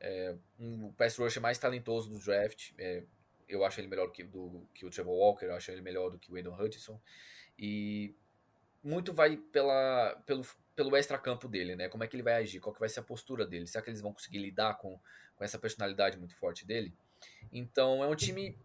[0.00, 2.72] é um pass rusher mais talentoso do draft.
[2.78, 3.04] É,
[3.48, 6.18] eu acho ele melhor que, do, que o Trevor Walker, eu acho ele melhor do
[6.18, 7.00] que o Aiden Hutchinson.
[7.58, 8.14] E
[8.82, 11.88] muito vai pela, pelo, pelo extra-campo dele, né?
[11.88, 13.66] Como é que ele vai agir, qual que vai ser a postura dele.
[13.66, 14.98] Será que eles vão conseguir lidar com,
[15.36, 16.92] com essa personalidade muito forte dele?
[17.52, 18.58] Então, é um time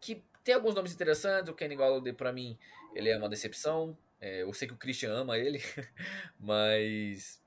[0.00, 1.48] que tem alguns nomes interessantes.
[1.50, 2.58] O Kenny Golladay, para mim,
[2.94, 3.96] ele é uma decepção.
[4.20, 5.60] É, eu sei que o Christian ama ele,
[6.40, 7.41] mas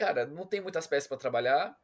[0.00, 1.78] cara, não tem muitas peças para trabalhar.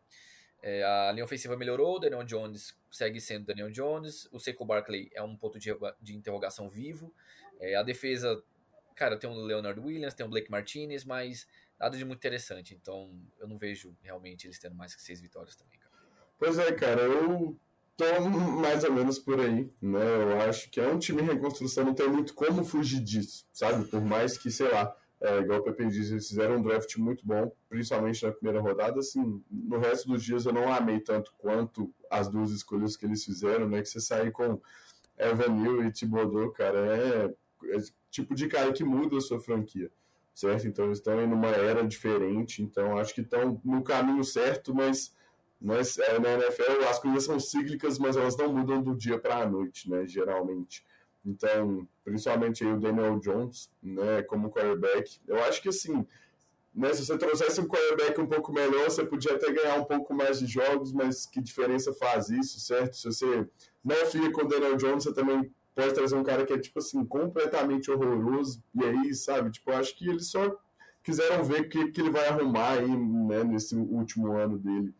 [0.62, 5.10] É, a linha ofensiva melhorou, o Daniel Jones segue sendo Daniel Jones, o Seiko Barkley
[5.14, 7.12] é um ponto de, de interrogação vivo.
[7.60, 8.42] É, a defesa,
[8.94, 11.46] cara, tem o Leonard Williams, tem o Blake Martinez, mas
[11.78, 12.74] nada de muito interessante.
[12.74, 15.92] Então eu não vejo realmente eles tendo mais que seis vitórias também, cara.
[16.38, 17.54] Pois é, cara, eu
[17.96, 20.06] tô mais ou menos por aí, né?
[20.22, 23.86] Eu acho que é um time em reconstrução, não tem muito como fugir disso, sabe?
[23.88, 27.26] Por mais que, sei lá, é, igual o Pepe disse, eles fizeram um draft muito
[27.26, 29.00] bom, principalmente na primeira rodada.
[29.00, 33.24] Assim, no resto dos dias eu não amei tanto quanto as duas escolhas que eles
[33.24, 33.80] fizeram, né?
[33.80, 34.60] Que você sair com
[35.18, 37.34] Evan e Thibodeau, cara, é,
[37.74, 37.78] é
[38.10, 39.90] tipo de cara que muda a sua franquia,
[40.34, 40.66] certo?
[40.68, 45.14] Então eles estão em uma era diferente, então acho que estão no caminho certo, mas,
[45.58, 49.38] mas é, na NFL as coisas são cíclicas, mas elas não mudam do dia para
[49.38, 50.06] a noite, né?
[50.06, 50.84] Geralmente.
[51.26, 55.20] Então, principalmente aí o Daniel Jones, né, como quarterback.
[55.26, 56.06] Eu acho que assim,
[56.72, 60.14] né, se você trouxesse um quarterback um pouco melhor, você podia até ganhar um pouco
[60.14, 62.96] mais de jogos, mas que diferença faz isso, certo?
[62.96, 63.48] Se você
[63.84, 66.78] não fica com o Daniel Jones, você também pode trazer um cara que é, tipo
[66.78, 70.56] assim, completamente horroroso, e aí, sabe, tipo, eu acho que eles só
[71.02, 74.94] quiseram ver o que, que ele vai arrumar aí, né, nesse último ano dele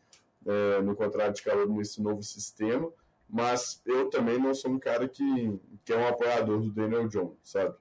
[0.44, 2.92] é, no contrato de calor nesse novo sistema
[3.28, 7.36] mas eu também não sou um cara que, que é um apoiador do Daniel Jones,
[7.42, 7.74] sabe?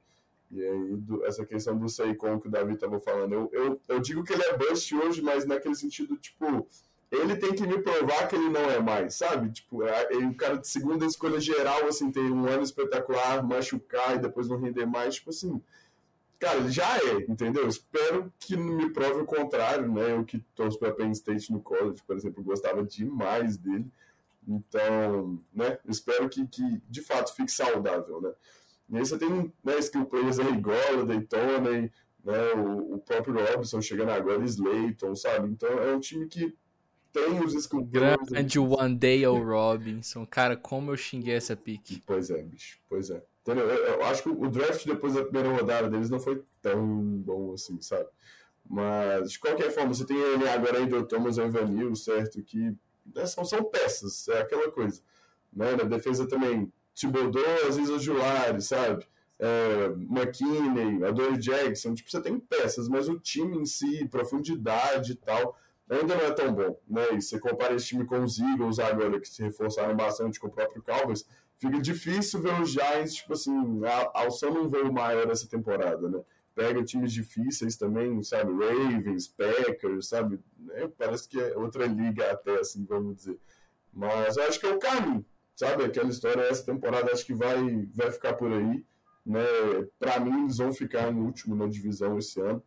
[0.52, 4.00] E aí, do, essa questão do Saquon que o Davi estava falando, eu, eu, eu
[4.00, 6.68] digo que ele é bust hoje, mas naquele sentido, tipo,
[7.12, 9.52] ele tem que me provar que ele não é mais, sabe?
[9.52, 14.16] Tipo, é, é um cara de segunda escolha geral, assim, tem um ano espetacular, machucar
[14.16, 15.62] e depois não render mais, tipo assim,
[16.40, 17.68] cara, ele já é, entendeu?
[17.68, 20.14] Espero que me prove o contrário, né?
[20.14, 23.92] Eu que torço para Penn State no college, por exemplo, gostava demais dele.
[24.48, 28.32] Então, né, espero que, que de fato fique saudável, né.
[28.90, 31.92] E aí você tem né, skill players aí, Gola, Daytona,
[32.24, 35.50] né, o, o próprio Robson chegando agora, Slayton, sabe?
[35.50, 36.56] Então é um time que
[37.12, 38.30] tem os skill players.
[38.30, 40.26] Grande One Day o Robinson.
[40.26, 42.04] Cara, como eu xinguei essa pique.
[42.06, 43.24] Pois é, bicho, pois é.
[43.42, 43.68] Entendeu?
[43.68, 46.86] Eu, eu acho que o draft depois da primeira rodada deles não foi tão
[47.20, 48.10] bom assim, sabe?
[48.68, 52.42] Mas, de qualquer forma, você tem ele agora aí do Thomas Evanil, certo?
[52.44, 52.76] Que
[53.13, 55.02] né, são, são peças, é aquela coisa.
[55.54, 55.76] Né?
[55.76, 59.06] Na defesa também, Thibodeau, Aziz Julari, sabe?
[59.38, 65.15] É, McKinney, Adore Jackson, tipo, você tem peças, mas o time em si, profundidade e
[65.15, 65.58] tal,
[65.89, 67.13] ainda não é tão bom, né?
[67.13, 70.52] E você compara esse time com os Eagles agora, que se reforçaram bastante com o
[70.52, 71.26] próprio Cowboys,
[71.58, 73.54] fica difícil ver os Giants, tipo assim,
[74.13, 76.22] alçando um voo maior essa temporada, né?
[76.56, 78.52] Pega times difíceis também, sabe?
[78.54, 80.39] Ravens, Packers, sabe?
[80.58, 80.89] Né?
[80.98, 83.38] Parece que é outra liga até, assim, vamos dizer.
[83.94, 85.84] Mas eu acho que é o caminho, sabe?
[85.84, 88.84] Aquela história, essa temporada acho que vai, vai ficar por aí.
[89.26, 89.44] Né?
[90.00, 92.63] Para mim, eles vão ficar no último na divisão esse ano.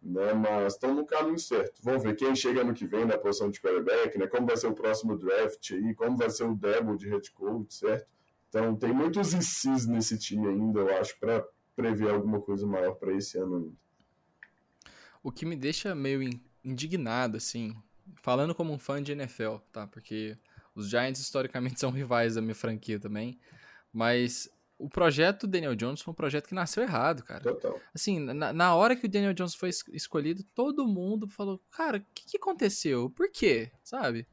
[0.00, 0.32] Né?
[0.34, 1.80] Mas estão no caminho certo.
[1.82, 4.26] Vamos ver quem chega no que vem na posição de quarterback, né?
[4.26, 7.72] Como vai ser o próximo draft aí, como vai ser o Debo de head coach,
[7.72, 8.06] certo?
[8.48, 13.14] Então tem muitos ICs nesse time ainda, eu acho, para prever alguma coisa maior para
[13.14, 13.76] esse ano ainda.
[15.22, 16.28] O que me deixa meio
[16.64, 17.74] indignado, assim,
[18.22, 19.86] falando como um fã de NFL, tá?
[19.86, 20.36] Porque
[20.74, 23.38] os Giants historicamente são rivais da minha franquia também,
[23.92, 24.48] mas
[24.82, 27.40] o projeto Daniel Jones foi um projeto que nasceu errado, cara.
[27.40, 27.80] Total.
[27.94, 32.04] Assim, na, na hora que o Daniel Jones foi escolhido, todo mundo falou, cara, o
[32.12, 33.08] que, que, aconteceu?
[33.10, 33.70] Por quê?
[33.84, 34.26] Sabe?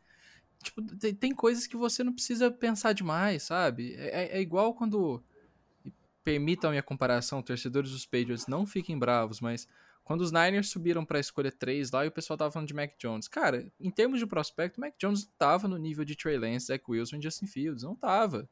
[0.64, 3.94] Tipo, tem, tem, coisas que você não precisa pensar demais, sabe?
[3.96, 5.24] É, é, é igual quando.
[6.30, 9.68] Permitam a minha comparação, torcedores dos Patriots não fiquem bravos, mas
[10.04, 12.74] quando os Niners subiram para a escolha 3 lá e o pessoal tava falando de
[12.76, 13.28] Mac Jones.
[13.28, 17.16] Cara, em termos de prospecto, Mac Jones tava no nível de Trey Lance, Zach Wilson
[17.16, 17.82] e Justin Fields.
[17.82, 18.48] Não tava.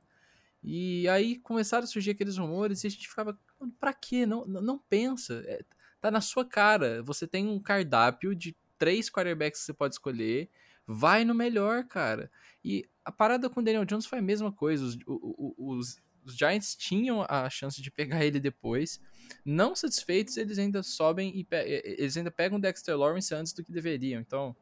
[0.63, 3.39] E aí começaram a surgir aqueles rumores e a gente ficava,
[3.79, 4.25] pra quê?
[4.25, 5.43] Não, não pensa.
[5.45, 5.63] É,
[6.01, 7.03] tá na sua cara.
[7.03, 10.49] Você tem um cardápio de três quarterbacks que você pode escolher.
[10.87, 12.31] Vai no melhor, cara.
[12.65, 14.83] E a parada com o Daniel Jones foi a mesma coisa.
[14.83, 18.99] Os, os, os Giants tinham a chance de pegar ele depois.
[19.45, 23.71] Não satisfeitos, eles ainda sobem e eles ainda pegam o Dexter Lawrence antes do que
[23.71, 24.21] deveriam.
[24.21, 24.55] Então,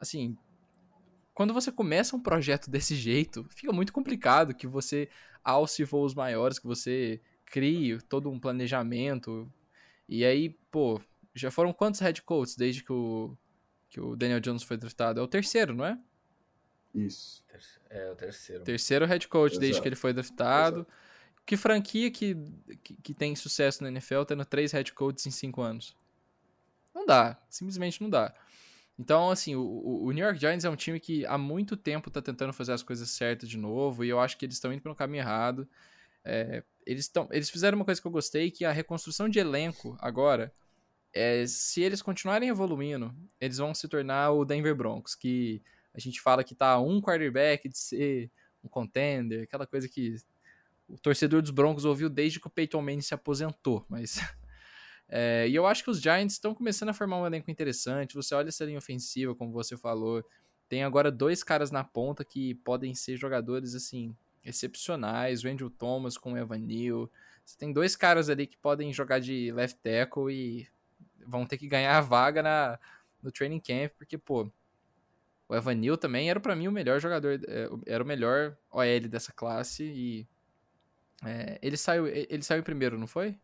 [0.00, 0.36] assim,
[1.34, 5.08] quando você começa um projeto desse jeito, fica muito complicado que você
[5.44, 9.50] alce voos maiores, que você crie todo um planejamento.
[10.08, 11.00] E aí, pô,
[11.34, 13.36] já foram quantos head coaches desde que o,
[13.88, 15.20] que o Daniel Jones foi draftado?
[15.20, 15.98] É o terceiro, não é?
[16.94, 17.44] Isso.
[17.90, 18.64] É o terceiro.
[18.64, 19.60] Terceiro head coach Exato.
[19.60, 20.80] desde que ele foi draftado.
[20.80, 20.92] Exato.
[21.46, 22.36] Que franquia que,
[22.82, 25.96] que, que, tem sucesso na NFL tendo três head coaches em cinco anos?
[26.94, 27.40] Não dá.
[27.48, 28.34] Simplesmente não dá.
[28.98, 32.20] Então, assim, o, o New York Giants é um time que há muito tempo está
[32.20, 34.94] tentando fazer as coisas certas de novo, e eu acho que eles estão indo pelo
[34.94, 35.68] caminho errado.
[36.24, 39.96] É, eles, tão, eles fizeram uma coisa que eu gostei, que a reconstrução de elenco
[40.00, 40.52] agora,
[41.14, 45.62] é, se eles continuarem evoluindo, eles vão se tornar o Denver Broncos, que
[45.98, 48.30] a gente fala que tá um quarterback de ser
[48.62, 50.14] um contender, aquela coisa que
[50.88, 54.18] o torcedor dos Broncos ouviu desde que o Peyton Manning se aposentou, mas...
[55.10, 58.14] É, e eu acho que os Giants estão começando a formar um elenco interessante.
[58.14, 60.22] Você olha essa linha ofensiva, como você falou.
[60.68, 65.42] Tem agora dois caras na ponta que podem ser jogadores, assim, excepcionais.
[65.42, 67.10] O Andrew Thomas com o Evan Neal.
[67.42, 70.68] Você tem dois caras ali que podem jogar de left tackle e
[71.26, 72.78] vão ter que ganhar a vaga na,
[73.22, 74.50] no training camp, porque, pô,
[75.48, 79.08] o Evan Neal também era para mim o melhor jogador, é, era o melhor OL
[79.08, 80.26] dessa classe e
[81.24, 83.36] é, ele saiu ele saiu primeiro, não foi?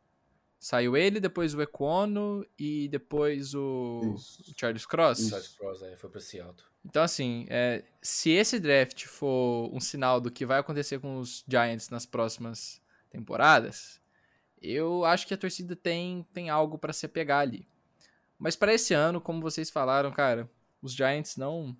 [0.58, 5.18] Saiu ele, depois o Econo e depois o, o Charles Cross.
[5.18, 5.30] Isso.
[5.30, 6.66] Charles Cross, aí foi pro Seattle.
[6.84, 11.44] Então, assim, é, se esse draft for um sinal do que vai acontecer com os
[11.46, 14.00] Giants nas próximas temporadas,
[14.60, 17.66] eu acho que a torcida tem, tem algo para se apegar ali.
[18.38, 21.76] Mas para esse ano, como vocês falaram, cara, os Giants não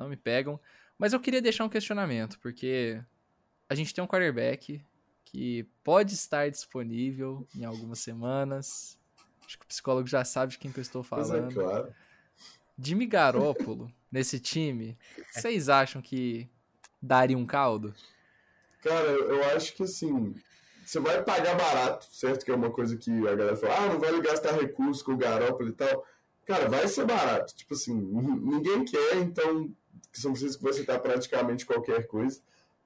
[0.00, 0.58] não me pegam.
[0.98, 3.00] Mas eu queria deixar um questionamento, porque
[3.68, 4.82] a gente tem um quarterback
[5.24, 8.98] que pode estar disponível em algumas semanas.
[9.46, 11.44] Acho que o psicólogo já sabe de quem que eu estou falando.
[11.44, 11.94] Mas é claro.
[12.78, 14.98] Jimmy Garoppolo nesse time,
[15.30, 16.48] vocês acham que
[17.00, 17.94] daria um caldo?
[18.82, 20.34] Cara, eu acho que assim,
[20.84, 22.44] você vai pagar barato, certo?
[22.44, 25.18] Que é uma coisa que a galera fala, ah, não vai gastar recursos com o
[25.18, 26.04] Garoppolo e tal.
[26.46, 27.54] Cara, vai ser barato.
[27.54, 29.70] Tipo assim, ninguém quer, então
[30.18, 32.40] são vocês que você tá praticamente qualquer coisa.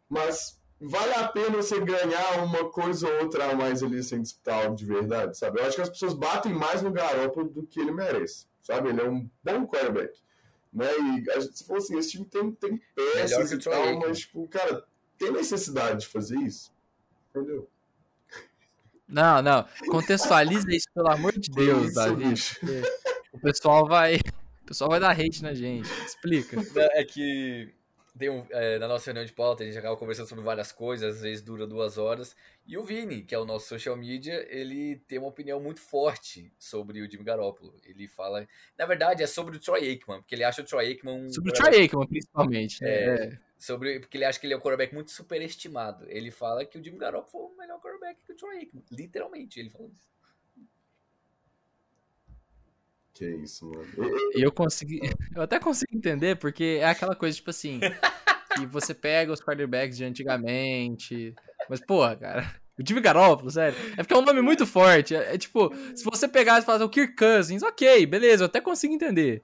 [0.08, 4.64] Mas vale a pena você ganhar uma coisa ou outra a mais ali sem disputar
[4.64, 5.60] algo de verdade, sabe?
[5.60, 8.88] Eu acho que as pessoas batem mais no Garoppolo do que ele merece, sabe?
[8.88, 10.18] Ele é um bom quarterback.
[10.72, 10.86] Né?
[10.86, 14.46] E a gente, se for assim, esse time tem, tem peças e tal, mas, tipo,
[14.48, 14.84] cara,
[15.16, 16.72] tem necessidade de fazer isso?
[17.30, 17.68] Entendeu?
[19.06, 19.64] Não, não.
[19.88, 22.34] Contextualiza isso, pelo amor de Deus, isso, Davi.
[23.32, 24.18] O pessoal vai.
[24.64, 25.90] O pessoal vai dar hate na gente.
[26.06, 26.56] Explica.
[26.94, 27.70] É que
[28.18, 31.16] tem um, é, na nossa reunião de pauta, a gente acaba conversando sobre várias coisas,
[31.16, 32.34] às vezes dura duas horas.
[32.66, 36.50] E o Vini, que é o nosso social media, ele tem uma opinião muito forte
[36.58, 37.74] sobre o Jimmy Garoppolo.
[37.84, 38.48] Ele fala.
[38.78, 41.28] Na verdade, é sobre o Troy Aikman, porque ele acha o Troy Aikman.
[41.30, 42.82] Sobre o Troy Aikman, principalmente.
[42.82, 42.88] Né?
[42.90, 43.38] É, é.
[43.58, 46.06] Sobre, porque ele acha que ele é um quarterback muito superestimado.
[46.08, 48.84] Ele fala que o Jimmy Garoppolo foi o melhor quarterback que o Troy Aikman.
[48.90, 50.08] Literalmente, ele falou isso.
[53.14, 53.86] Que isso, mano.
[54.34, 55.00] E eu consegui.
[55.34, 57.80] Eu até consigo entender, porque é aquela coisa, tipo assim.
[58.56, 61.34] que você pega os quarterbacks de antigamente.
[61.68, 62.54] Mas, porra, cara.
[62.78, 63.78] O Jimmy Garoppolo, sério.
[63.92, 65.14] É porque é um nome muito forte.
[65.14, 68.60] É, é tipo, se você pegar e falar o Kirk Cousins, ok, beleza, eu até
[68.60, 69.42] consigo entender.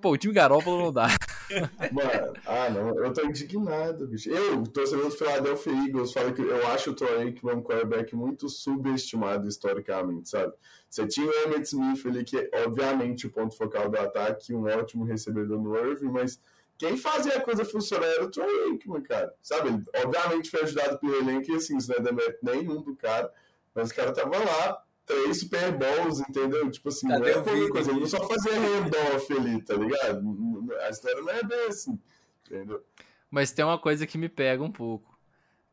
[0.00, 1.08] Pô, o time Garópolo não dá.
[1.92, 4.30] Mano, ah, não, eu tô indignado, bicho.
[4.30, 8.48] Eu, torcedor do Philadelphia Eagles, falo que eu acho o Troy Aikman um quarterback muito
[8.48, 10.52] subestimado historicamente, sabe?
[10.88, 14.64] Você tinha o Emmett Smith ali, que é obviamente o ponto focal do ataque, um
[14.64, 16.40] ótimo recebedor no Irving, mas
[16.78, 19.34] quem fazia a coisa funcionar era o Troy Aikman, cara.
[19.42, 19.68] Sabe?
[19.68, 23.30] Ele, obviamente foi ajudado pelo elenco e assim, isso não é demérito nenhum do cara,
[23.74, 26.70] mas o cara tava lá três Super Bowls, entendeu?
[26.70, 27.92] Tipo assim, Cadê não é pouca coisa.
[27.92, 30.70] Não só fazia handoff ali, tá ligado?
[30.82, 31.98] A história não é bem assim,
[32.46, 32.84] entendeu?
[33.30, 35.18] Mas tem uma coisa que me pega um pouco.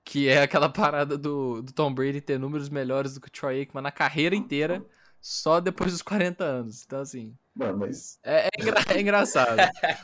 [0.04, 3.60] Que é aquela parada do, do Tom Brady ter números melhores do que o Troy
[3.60, 4.86] Aikman na carreira inteira,
[5.22, 6.84] só depois dos 40 anos.
[6.84, 7.36] Então, assim.
[7.58, 8.20] Mano, mas...
[8.24, 9.58] é, é, engra é engraçado.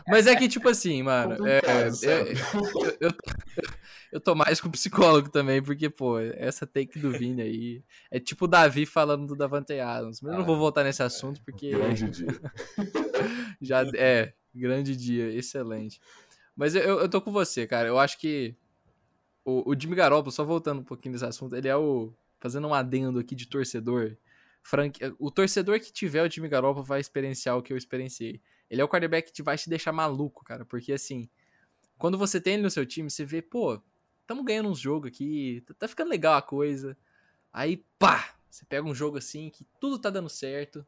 [0.07, 1.45] mas é que, tipo assim, mano.
[1.47, 1.61] É,
[2.01, 3.11] eu, eu, eu,
[4.13, 7.83] eu tô mais com psicólogo também, porque, pô, essa take do Vini aí.
[8.09, 10.19] É tipo o Davi falando do Davante Adams.
[10.21, 11.71] Mas eu não vou ah, voltar nesse assunto, porque.
[11.71, 12.27] Grande dia.
[13.61, 15.99] já É, grande dia, excelente.
[16.55, 17.87] Mas eu, eu tô com você, cara.
[17.87, 18.55] Eu acho que
[19.45, 22.11] o, o Jimmy Garoppolo, só voltando um pouquinho desse assunto, ele é o.
[22.39, 24.17] Fazendo um adendo aqui de torcedor.
[24.63, 28.41] Frank, o torcedor que tiver o Jimmy Garoppolo vai experienciar o que eu experienciei.
[28.69, 30.65] Ele é o quarterback que vai te deixar maluco, cara.
[30.65, 31.29] Porque assim,
[31.97, 33.81] quando você tem ele no seu time, você vê, pô,
[34.21, 36.97] estamos ganhando uns jogos aqui, tá, tá ficando legal a coisa.
[37.51, 40.85] Aí, pá, você pega um jogo assim que tudo tá dando certo.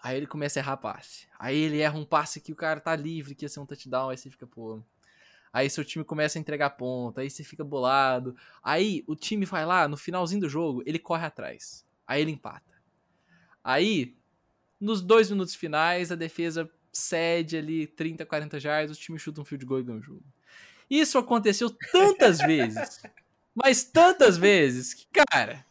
[0.00, 1.26] Aí ele começa a errar passe.
[1.38, 4.10] Aí ele erra um passe que o cara tá livre, que ia ser um touchdown,
[4.10, 4.80] aí você fica, pô.
[5.52, 8.36] Aí seu time começa a entregar ponta, aí você fica bolado.
[8.62, 11.84] Aí o time vai lá, no finalzinho do jogo, ele corre atrás.
[12.06, 12.77] Aí ele empata.
[13.68, 14.16] Aí,
[14.80, 19.44] nos dois minutos finais, a defesa cede ali 30, 40 jardas, o time chuta um
[19.44, 20.24] field goal e ganha o jogo.
[20.88, 23.02] Isso aconteceu tantas vezes,
[23.54, 25.66] mas tantas vezes, que, cara,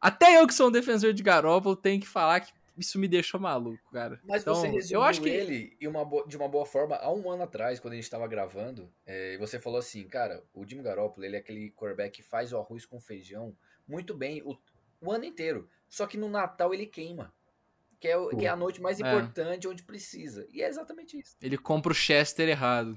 [0.00, 3.38] até eu que sou um defensor de Garoppolo tenho que falar que isso me deixou
[3.38, 4.20] maluco, cara.
[4.24, 5.28] Mas então, você resumiu eu acho que...
[5.28, 8.92] ele uma de uma boa forma há um ano atrás, quando a gente estava gravando,
[9.06, 12.58] é, você falou assim, cara, o Jimmy Garoppolo, ele é aquele quarterback que faz o
[12.58, 13.56] arroz com feijão
[13.86, 14.58] muito bem o,
[15.00, 15.68] o ano inteiro.
[15.92, 17.30] Só que no Natal ele queima
[18.00, 19.06] que é, que é a noite mais é.
[19.06, 20.44] importante onde precisa.
[20.50, 21.36] E é exatamente isso.
[21.40, 22.96] Ele compra o Chester errado.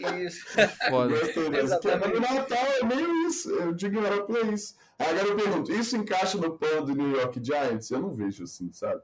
[0.00, 0.46] Tá isso.
[0.88, 1.14] Foda.
[1.58, 2.14] Exatamente.
[2.14, 3.50] No Natal é meio isso.
[3.50, 4.76] Eu digo Garoppolo é isso.
[4.96, 7.90] Agora eu pergunto, isso encaixa no plano do New York Giants?
[7.90, 9.02] Eu não vejo assim, sabe?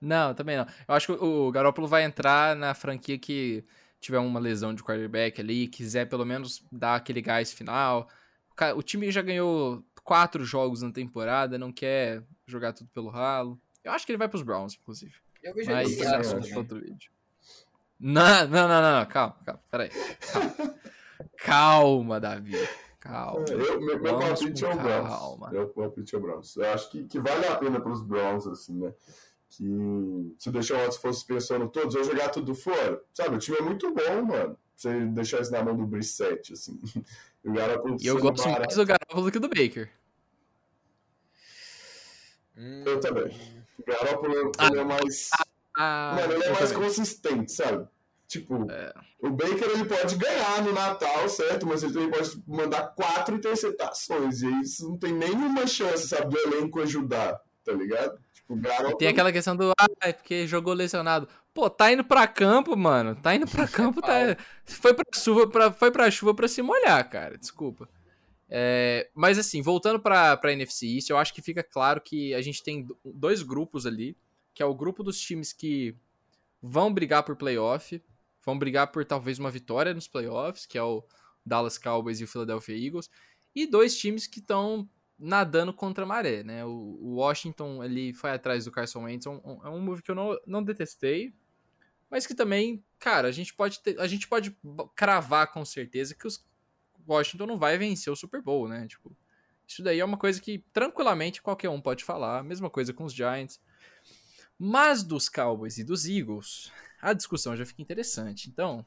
[0.00, 0.66] Não, também não.
[0.88, 3.64] Eu acho que o Garoppolo vai entrar na franquia que
[4.00, 8.08] tiver uma lesão de quarterback ali, quiser pelo menos dar aquele gás final.
[8.74, 13.60] O time já ganhou quatro jogos na temporada, não quer jogar tudo pelo ralo.
[13.82, 15.14] Eu acho que ele vai pros Browns, inclusive.
[15.42, 17.10] Eu vejo Mas ele é outro vídeo.
[17.98, 19.90] Não, não, não, não, calma, calma, peraí.
[20.32, 20.74] Calma,
[21.38, 22.56] calma Davi.
[22.98, 23.44] Calma.
[23.48, 25.50] É, eu, meu, meu palpite é o Browns.
[25.50, 26.56] Meu palpite é o Browns.
[26.56, 28.94] Eu acho que, que vale a pena pros Browns, assim, né?
[29.48, 33.02] Que se deixar o Watson fosse pensando todos, eu jogar tudo fora.
[33.12, 34.56] Sabe, o time é muito bom, mano.
[34.76, 36.80] Você deixar isso na mão do Brissette, assim.
[38.00, 38.60] E eu gosto barato.
[38.60, 39.90] mais do Garoppolo do que do Baker.
[42.56, 42.84] Hum.
[42.86, 43.36] Eu também.
[43.84, 45.30] Garoppolo ah, é mais.
[45.76, 46.88] Ah, mano, ele é mais também.
[46.88, 47.88] consistente, sabe?
[48.28, 48.94] Tipo, é.
[49.20, 51.66] o Baker ele pode ganhar no Natal, certo?
[51.66, 54.40] Mas ele também pode mandar quatro interceptações.
[54.40, 58.18] E aí isso não tem nenhuma chance, sabe, do elenco ajudar, tá ligado?
[58.32, 58.96] Tipo, Garoppolo...
[58.96, 61.28] Tem aquela questão do, ah, é porque jogou lesionado.
[61.54, 63.14] Pô, tá indo pra campo, mano.
[63.14, 64.36] Tá indo pra campo, tá.
[64.64, 67.36] Foi pra chuva pra, foi pra chuva pra se molhar, cara.
[67.36, 67.88] Desculpa.
[68.48, 72.42] É, mas assim, voltando pra, pra NFC East, eu acho que fica claro que a
[72.42, 74.16] gente tem dois grupos ali,
[74.52, 75.96] que é o grupo dos times que
[76.60, 78.02] vão brigar por playoff,
[78.44, 81.02] vão brigar por talvez uma vitória nos playoffs, que é o
[81.44, 83.08] Dallas Cowboys e o Philadelphia Eagles,
[83.54, 84.86] e dois times que estão
[85.18, 86.64] nadando contra a maré, né?
[86.64, 90.14] O, Washington ele foi atrás do Carson Wentz, é um, é um move que eu
[90.14, 91.32] não, não detestei,
[92.12, 94.54] mas que também, cara, a gente pode ter, a gente pode
[94.94, 96.44] cravar com certeza que os
[97.08, 98.86] Washington não vai vencer o Super Bowl, né?
[98.86, 99.16] Tipo,
[99.66, 103.14] isso daí é uma coisa que tranquilamente qualquer um pode falar, mesma coisa com os
[103.14, 103.58] Giants.
[104.58, 108.50] Mas dos Cowboys e dos Eagles, a discussão já fica interessante.
[108.50, 108.84] Então,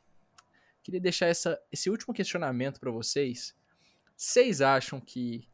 [0.84, 3.55] queria deixar essa, esse último questionamento para vocês.
[4.15, 5.49] Vocês acham que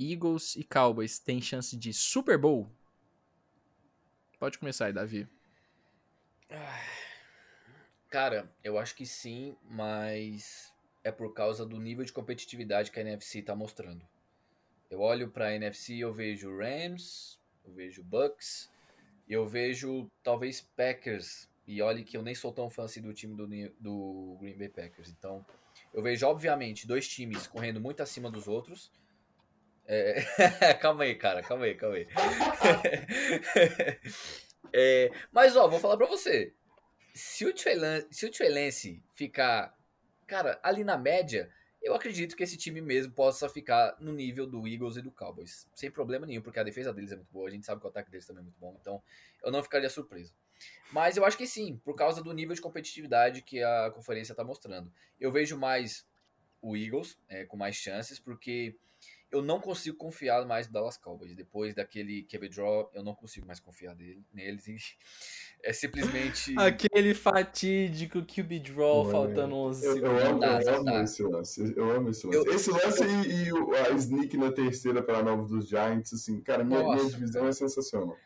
[0.00, 2.74] Eagles e Cowboys têm chance de Super Bowl?
[4.38, 5.28] Pode começar aí, Davi.
[8.12, 10.70] Cara, eu acho que sim, mas
[11.02, 14.06] é por causa do nível de competitividade que a NFC está mostrando.
[14.90, 18.70] Eu olho para a NFC e eu vejo Rams, eu vejo Bucks,
[19.26, 21.48] eu vejo talvez Packers.
[21.66, 23.46] E olhe que eu nem sou tão fã assim do time do,
[23.80, 25.08] do Green Bay Packers.
[25.08, 25.42] Então,
[25.94, 28.92] eu vejo, obviamente, dois times correndo muito acima dos outros.
[29.86, 30.20] É...
[30.82, 32.06] calma aí, cara, calma aí, calma aí.
[34.70, 35.10] é...
[35.32, 36.52] Mas, ó, vou falar pra você
[37.14, 39.76] se o Trey Lance, se o Trey Lance ficar,
[40.26, 41.50] cara, ali na média,
[41.82, 45.66] eu acredito que esse time mesmo possa ficar no nível do Eagles e do Cowboys,
[45.74, 47.90] sem problema nenhum, porque a defesa deles é muito boa, a gente sabe que o
[47.90, 49.02] ataque deles também é muito bom, então
[49.42, 50.32] eu não ficaria surpreso.
[50.92, 54.44] Mas eu acho que sim, por causa do nível de competitividade que a conferência está
[54.44, 54.92] mostrando.
[55.18, 56.06] Eu vejo mais
[56.60, 58.76] o Eagles é, com mais chances, porque
[59.32, 61.34] eu não consigo confiar mais no Dallas Cowboys.
[61.34, 64.68] Depois daquele QB Draw, eu não consigo mais confiar dele, neles.
[64.68, 64.76] E
[65.64, 66.54] é simplesmente.
[66.60, 70.22] Aquele fatídico QB Draw faltando 11 eu, segundos.
[70.22, 71.74] Eu amo, eu amo esse lance.
[71.76, 72.38] Eu amo esse lance.
[72.38, 76.62] Eu, esse lance e, e, a sneak na terceira para nova dos Giants, assim, cara,
[76.62, 78.16] minha, minha divisão é sensacional.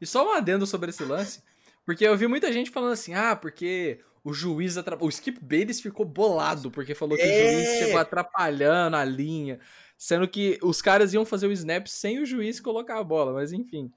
[0.00, 1.42] E só um adendo sobre esse lance,
[1.84, 5.08] porque eu vi muita gente falando assim, ah, porque o juiz atrapalhou.
[5.08, 7.26] O Skip Bayless ficou bolado, porque falou que é.
[7.26, 9.58] o juiz chegou atrapalhando a linha.
[10.00, 13.52] Sendo que os caras iam fazer o snap sem o juiz colocar a bola, mas
[13.52, 13.92] enfim.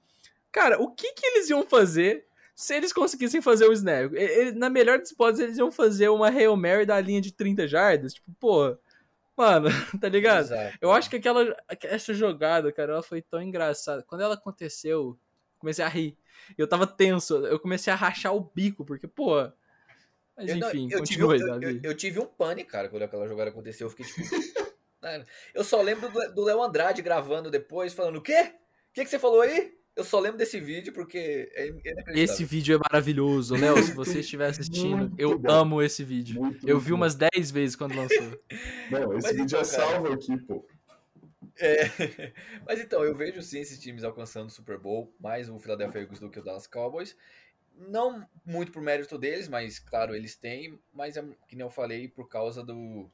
[0.52, 4.12] Cara, o que que eles iam fazer se eles conseguissem fazer o snap?
[4.54, 8.12] Na melhor das hipóteses, eles iam fazer uma Hail Mary da linha de 30 jardas.
[8.12, 8.76] Tipo, pô,
[9.34, 10.44] mano, tá ligado?
[10.44, 10.78] Exato.
[10.78, 14.02] Eu acho que aquela essa jogada, cara, ela foi tão engraçada.
[14.02, 15.18] Quando ela aconteceu,
[15.58, 16.18] comecei a rir.
[16.58, 19.36] Eu tava tenso, eu comecei a rachar o bico, porque, pô.
[20.36, 23.48] Mas enfim, eu, continue, tive, eu, eu, eu, tive um pânico, cara, quando aquela jogada
[23.48, 23.86] aconteceu.
[23.86, 24.20] Eu fiquei tipo.
[25.54, 28.52] Eu só lembro do Léo Andrade gravando depois, falando: o quê?
[28.90, 29.74] O que, que você falou aí?
[29.96, 31.70] Eu só lembro desse vídeo porque é
[32.08, 33.80] Esse vídeo é maravilhoso, Léo.
[33.80, 35.50] Se você estiver assistindo, eu bom.
[35.50, 36.42] amo esse vídeo.
[36.42, 36.96] Muito, eu vi bom.
[36.96, 38.40] umas 10 vezes quando lançou.
[38.90, 40.66] Não, esse Mas vídeo então, é salvo aqui, pô.
[41.60, 41.84] É.
[42.66, 46.18] Mas então, eu vejo sim esses times alcançando o Super Bowl, mais o Philadelphia Eagles
[46.18, 47.16] do que o Dallas Cowboys.
[47.76, 52.08] Não muito por mérito deles, mas claro, eles têm, mas é, que nem eu falei,
[52.08, 53.10] por causa do,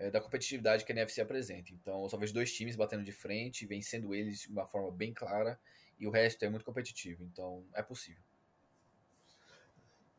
[0.00, 1.72] é, da competitividade que a NFC apresenta.
[1.74, 5.12] Então, eu só vejo dois times batendo de frente, vencendo eles de uma forma bem
[5.12, 5.60] clara,
[5.98, 7.22] e o resto é muito competitivo.
[7.22, 8.22] Então, é possível.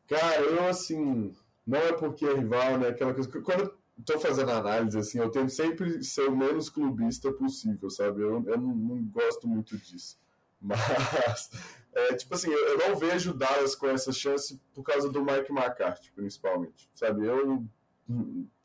[0.06, 1.34] Cara, eu assim,
[1.66, 2.88] não é porque é rival, né?
[2.88, 3.28] Aquela coisa.
[3.28, 8.22] Quando eu tô fazendo análise, assim, eu tento sempre ser o menos clubista possível, sabe?
[8.22, 10.16] Eu, eu não, não gosto muito disso.
[10.62, 11.50] Mas,
[11.92, 15.50] é, tipo assim, eu, eu não vejo Dallas com essa chance por causa do Mike
[15.50, 17.26] McCarthy, principalmente, sabe?
[17.26, 17.66] Eu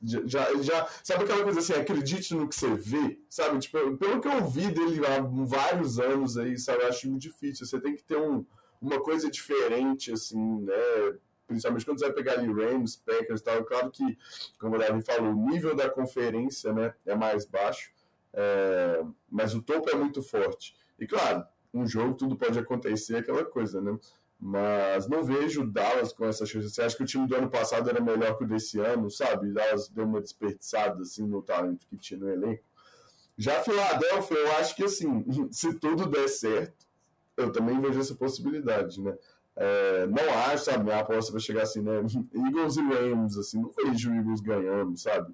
[0.01, 3.59] já, já, sabe aquela coisa assim, acredite no que você vê, sabe?
[3.59, 6.83] Tipo, pelo que eu vi dele há vários anos aí, sabe?
[6.83, 7.65] Eu acho muito difícil.
[7.65, 8.45] Você tem que ter um,
[8.81, 10.73] uma coisa diferente, assim, né?
[11.47, 13.63] Principalmente quando você vai pegar ali Rams, Packers tal.
[13.63, 14.17] Claro que,
[14.59, 17.91] como o Davi falou, o nível da conferência né, é mais baixo,
[18.33, 20.75] é, mas o topo é muito forte.
[20.99, 23.97] E claro, um jogo tudo pode acontecer, aquela coisa, né?
[24.39, 26.69] Mas não vejo Dallas com essa chance.
[26.69, 29.51] Você acha que o time do ano passado era melhor que o desse ano, sabe?
[29.51, 32.63] Dallas deu uma desperdiçada assim, no talento que tinha no elenco.
[33.37, 36.85] Já a Filadélfia, eu acho que assim, se tudo der certo,
[37.35, 39.15] eu também vejo essa possibilidade, né?
[39.55, 41.97] É, não acho, sabe, minha aposta vai chegar assim, né?
[42.33, 45.33] Eagles e Rams, assim, não vejo o Eagles ganhando, sabe?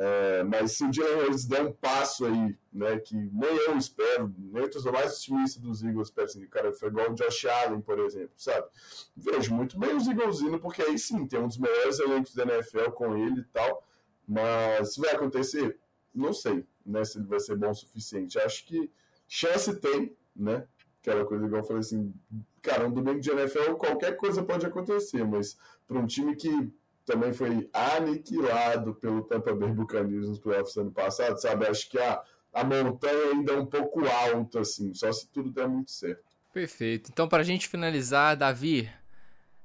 [0.00, 4.32] É, mas se o Jalen Hurts der um passo aí, né, que nem eu espero,
[4.38, 7.98] nem sou mais otimista dos Eagles, espero assim, cara foi igual o Josh Allen, por
[7.98, 8.68] exemplo, sabe?
[9.16, 12.44] Vejo muito bem os Eagles indo, porque aí sim, tem um dos melhores elencos da
[12.44, 13.84] NFL com ele e tal,
[14.24, 15.80] mas vai acontecer?
[16.14, 18.38] Não sei, né, se ele vai ser bom o suficiente.
[18.38, 18.88] Acho que
[19.26, 20.64] chance tem, né?
[21.02, 22.14] Aquela coisa igual eu falei assim,
[22.62, 26.70] cara, um domingo de NFL qualquer coisa pode acontecer, mas para um time que
[27.08, 31.66] também foi aniquilado pelo Tampa Bay Buccaneers nos playoffs ano passado, sabe?
[31.66, 35.66] Acho que a, a montanha ainda é um pouco alta, assim, só se tudo der
[35.66, 36.22] muito certo.
[36.52, 37.10] Perfeito.
[37.10, 38.90] Então, para a gente finalizar, Davi,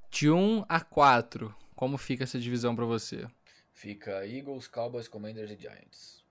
[0.10, 3.28] de 1 a 4, como fica essa divisão para você?
[3.74, 6.24] Fica Eagles, Cowboys, Commanders e Giants.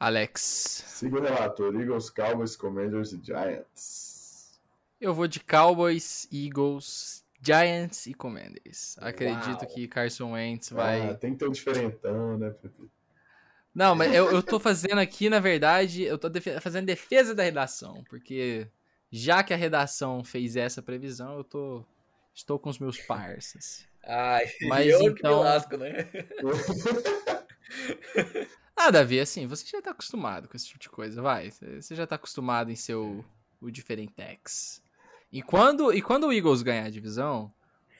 [0.00, 0.40] Alex.
[0.88, 4.60] Siga o relator: Eagles, Cowboys, Commanders e Giants.
[5.00, 8.96] Eu vou de Cowboys, Eagles, Giants e Commanders.
[8.98, 9.74] Acredito Uau.
[9.74, 11.10] que Carson Wentz vai.
[11.10, 12.90] Ah, tem que ter um diferentão, né, Pepe?
[13.74, 17.44] Não, mas eu, eu tô fazendo aqui, na verdade, eu tô defe fazendo defesa da
[17.44, 18.66] redação, porque
[19.10, 21.84] já que a redação fez essa previsão, eu tô
[22.34, 23.86] estou com os meus parceiros.
[24.04, 25.14] Ai, mas eu então...
[25.14, 26.08] que me lasco, né?
[28.76, 31.50] ah, Davi, assim, você já tá acostumado com esse tipo de coisa, vai.
[31.50, 33.24] Você já tá acostumado em ser o,
[33.60, 34.82] o Diferentex.
[35.32, 37.52] E quando, e quando o Eagles ganhar a divisão,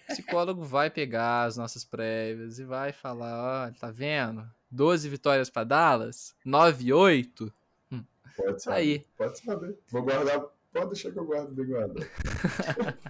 [0.04, 4.44] o psicólogo vai pegar as nossas prévias e vai falar, ó, tá vendo?
[4.70, 7.52] 12 vitórias para Dallas, 9 8.
[7.92, 8.04] Hum.
[8.36, 8.76] Pode saber.
[8.76, 9.06] Aí.
[9.16, 9.78] Pode saber.
[9.88, 12.06] Vou guardar, pode deixar que eu guardo bem guardado.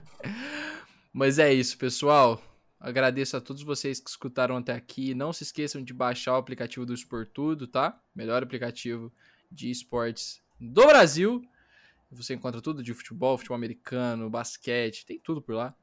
[1.12, 2.42] Mas é isso, pessoal.
[2.78, 5.14] Agradeço a todos vocês que escutaram até aqui.
[5.14, 7.98] Não se esqueçam de baixar o aplicativo do Esportudo, tá?
[8.14, 9.12] Melhor aplicativo
[9.50, 11.42] de esportes do Brasil.
[12.10, 15.74] Você encontra tudo de futebol, futebol americano, basquete, tem tudo por lá.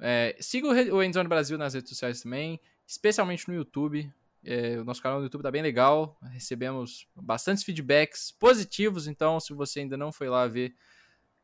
[0.00, 4.12] É, siga o Endzone Brasil nas redes sociais também, especialmente no YouTube.
[4.44, 6.18] É, o nosso canal no YouTube tá bem legal.
[6.32, 10.74] Recebemos bastantes feedbacks positivos, então se você ainda não foi lá ver,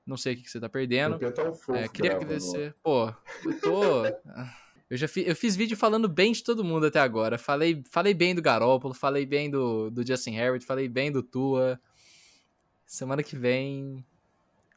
[0.07, 1.19] não sei o que, você tá perdendo.
[1.33, 2.75] Tá um fofo, é, queria agradecer.
[2.83, 3.13] Pô,
[3.45, 4.03] eu tô.
[4.91, 7.39] Eu já fiz, eu fiz vídeo falando bem de todo mundo até agora.
[7.39, 11.81] Falei, falei bem do Garópolo, falei bem do, do Justin Herbert, falei bem do Tua.
[12.87, 14.05] Semana que vem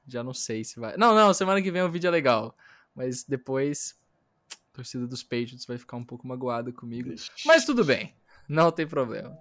[0.07, 0.95] já não sei se vai.
[0.97, 2.55] Não, não, semana que vem o vídeo é legal.
[2.95, 3.95] Mas depois,
[4.51, 7.13] a torcida dos Patriots vai ficar um pouco magoada comigo.
[7.45, 8.13] Mas tudo bem,
[8.47, 9.37] não tem problema.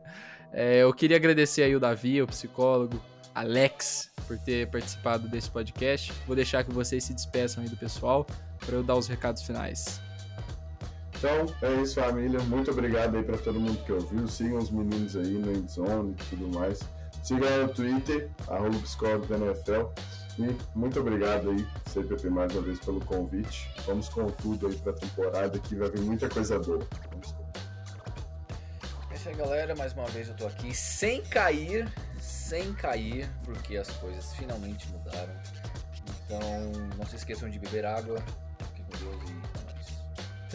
[0.52, 3.02] É, eu queria agradecer aí o Davi, o psicólogo,
[3.34, 6.12] Alex, por ter participado desse podcast.
[6.26, 8.26] Vou deixar que vocês se despeçam aí do pessoal
[8.58, 10.00] para eu dar os recados finais.
[11.18, 12.40] Então, é isso, família.
[12.40, 14.26] Muito obrigado aí para todo mundo que ouviu.
[14.26, 16.80] Sigam os meninos aí no Endzone e tudo mais.
[17.22, 19.86] Sigam no Twitter, arroba psicólogo da NFL.
[20.38, 23.70] E muito obrigado aí, CPP, mais uma vez pelo convite.
[23.86, 26.86] Vamos com tudo aí pra temporada que vai vir muita coisa boa.
[27.10, 27.34] Vamos
[29.10, 29.74] É isso aí, galera.
[29.74, 35.34] Mais uma vez eu tô aqui sem cair, sem cair, porque as coisas finalmente mudaram.
[36.26, 36.40] Então,
[36.98, 38.18] não se esqueçam de beber água.
[38.58, 39.56] Fiquem com Deus e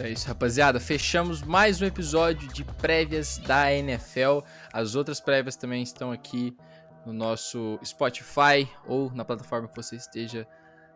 [0.00, 0.80] é isso, rapaziada.
[0.80, 4.40] Fechamos mais um episódio de prévias da NFL.
[4.72, 6.56] As outras prévias também estão aqui
[7.04, 10.46] no nosso Spotify ou na plataforma que você esteja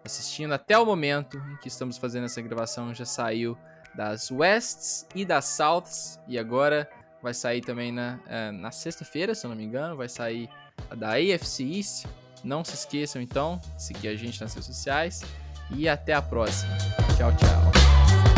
[0.05, 0.53] assistindo.
[0.53, 3.57] Até o momento em que estamos fazendo essa gravação já saiu
[3.95, 6.89] das Wests e das Souths e agora
[7.23, 10.49] vai sair também na, uh, na sexta-feira, se eu não me engano, vai sair
[10.91, 12.07] a da AFC East.
[12.45, 15.23] Não se esqueçam então de seguir a gente nas redes sociais
[15.71, 16.77] e até a próxima.
[17.17, 18.36] Tchau, tchau.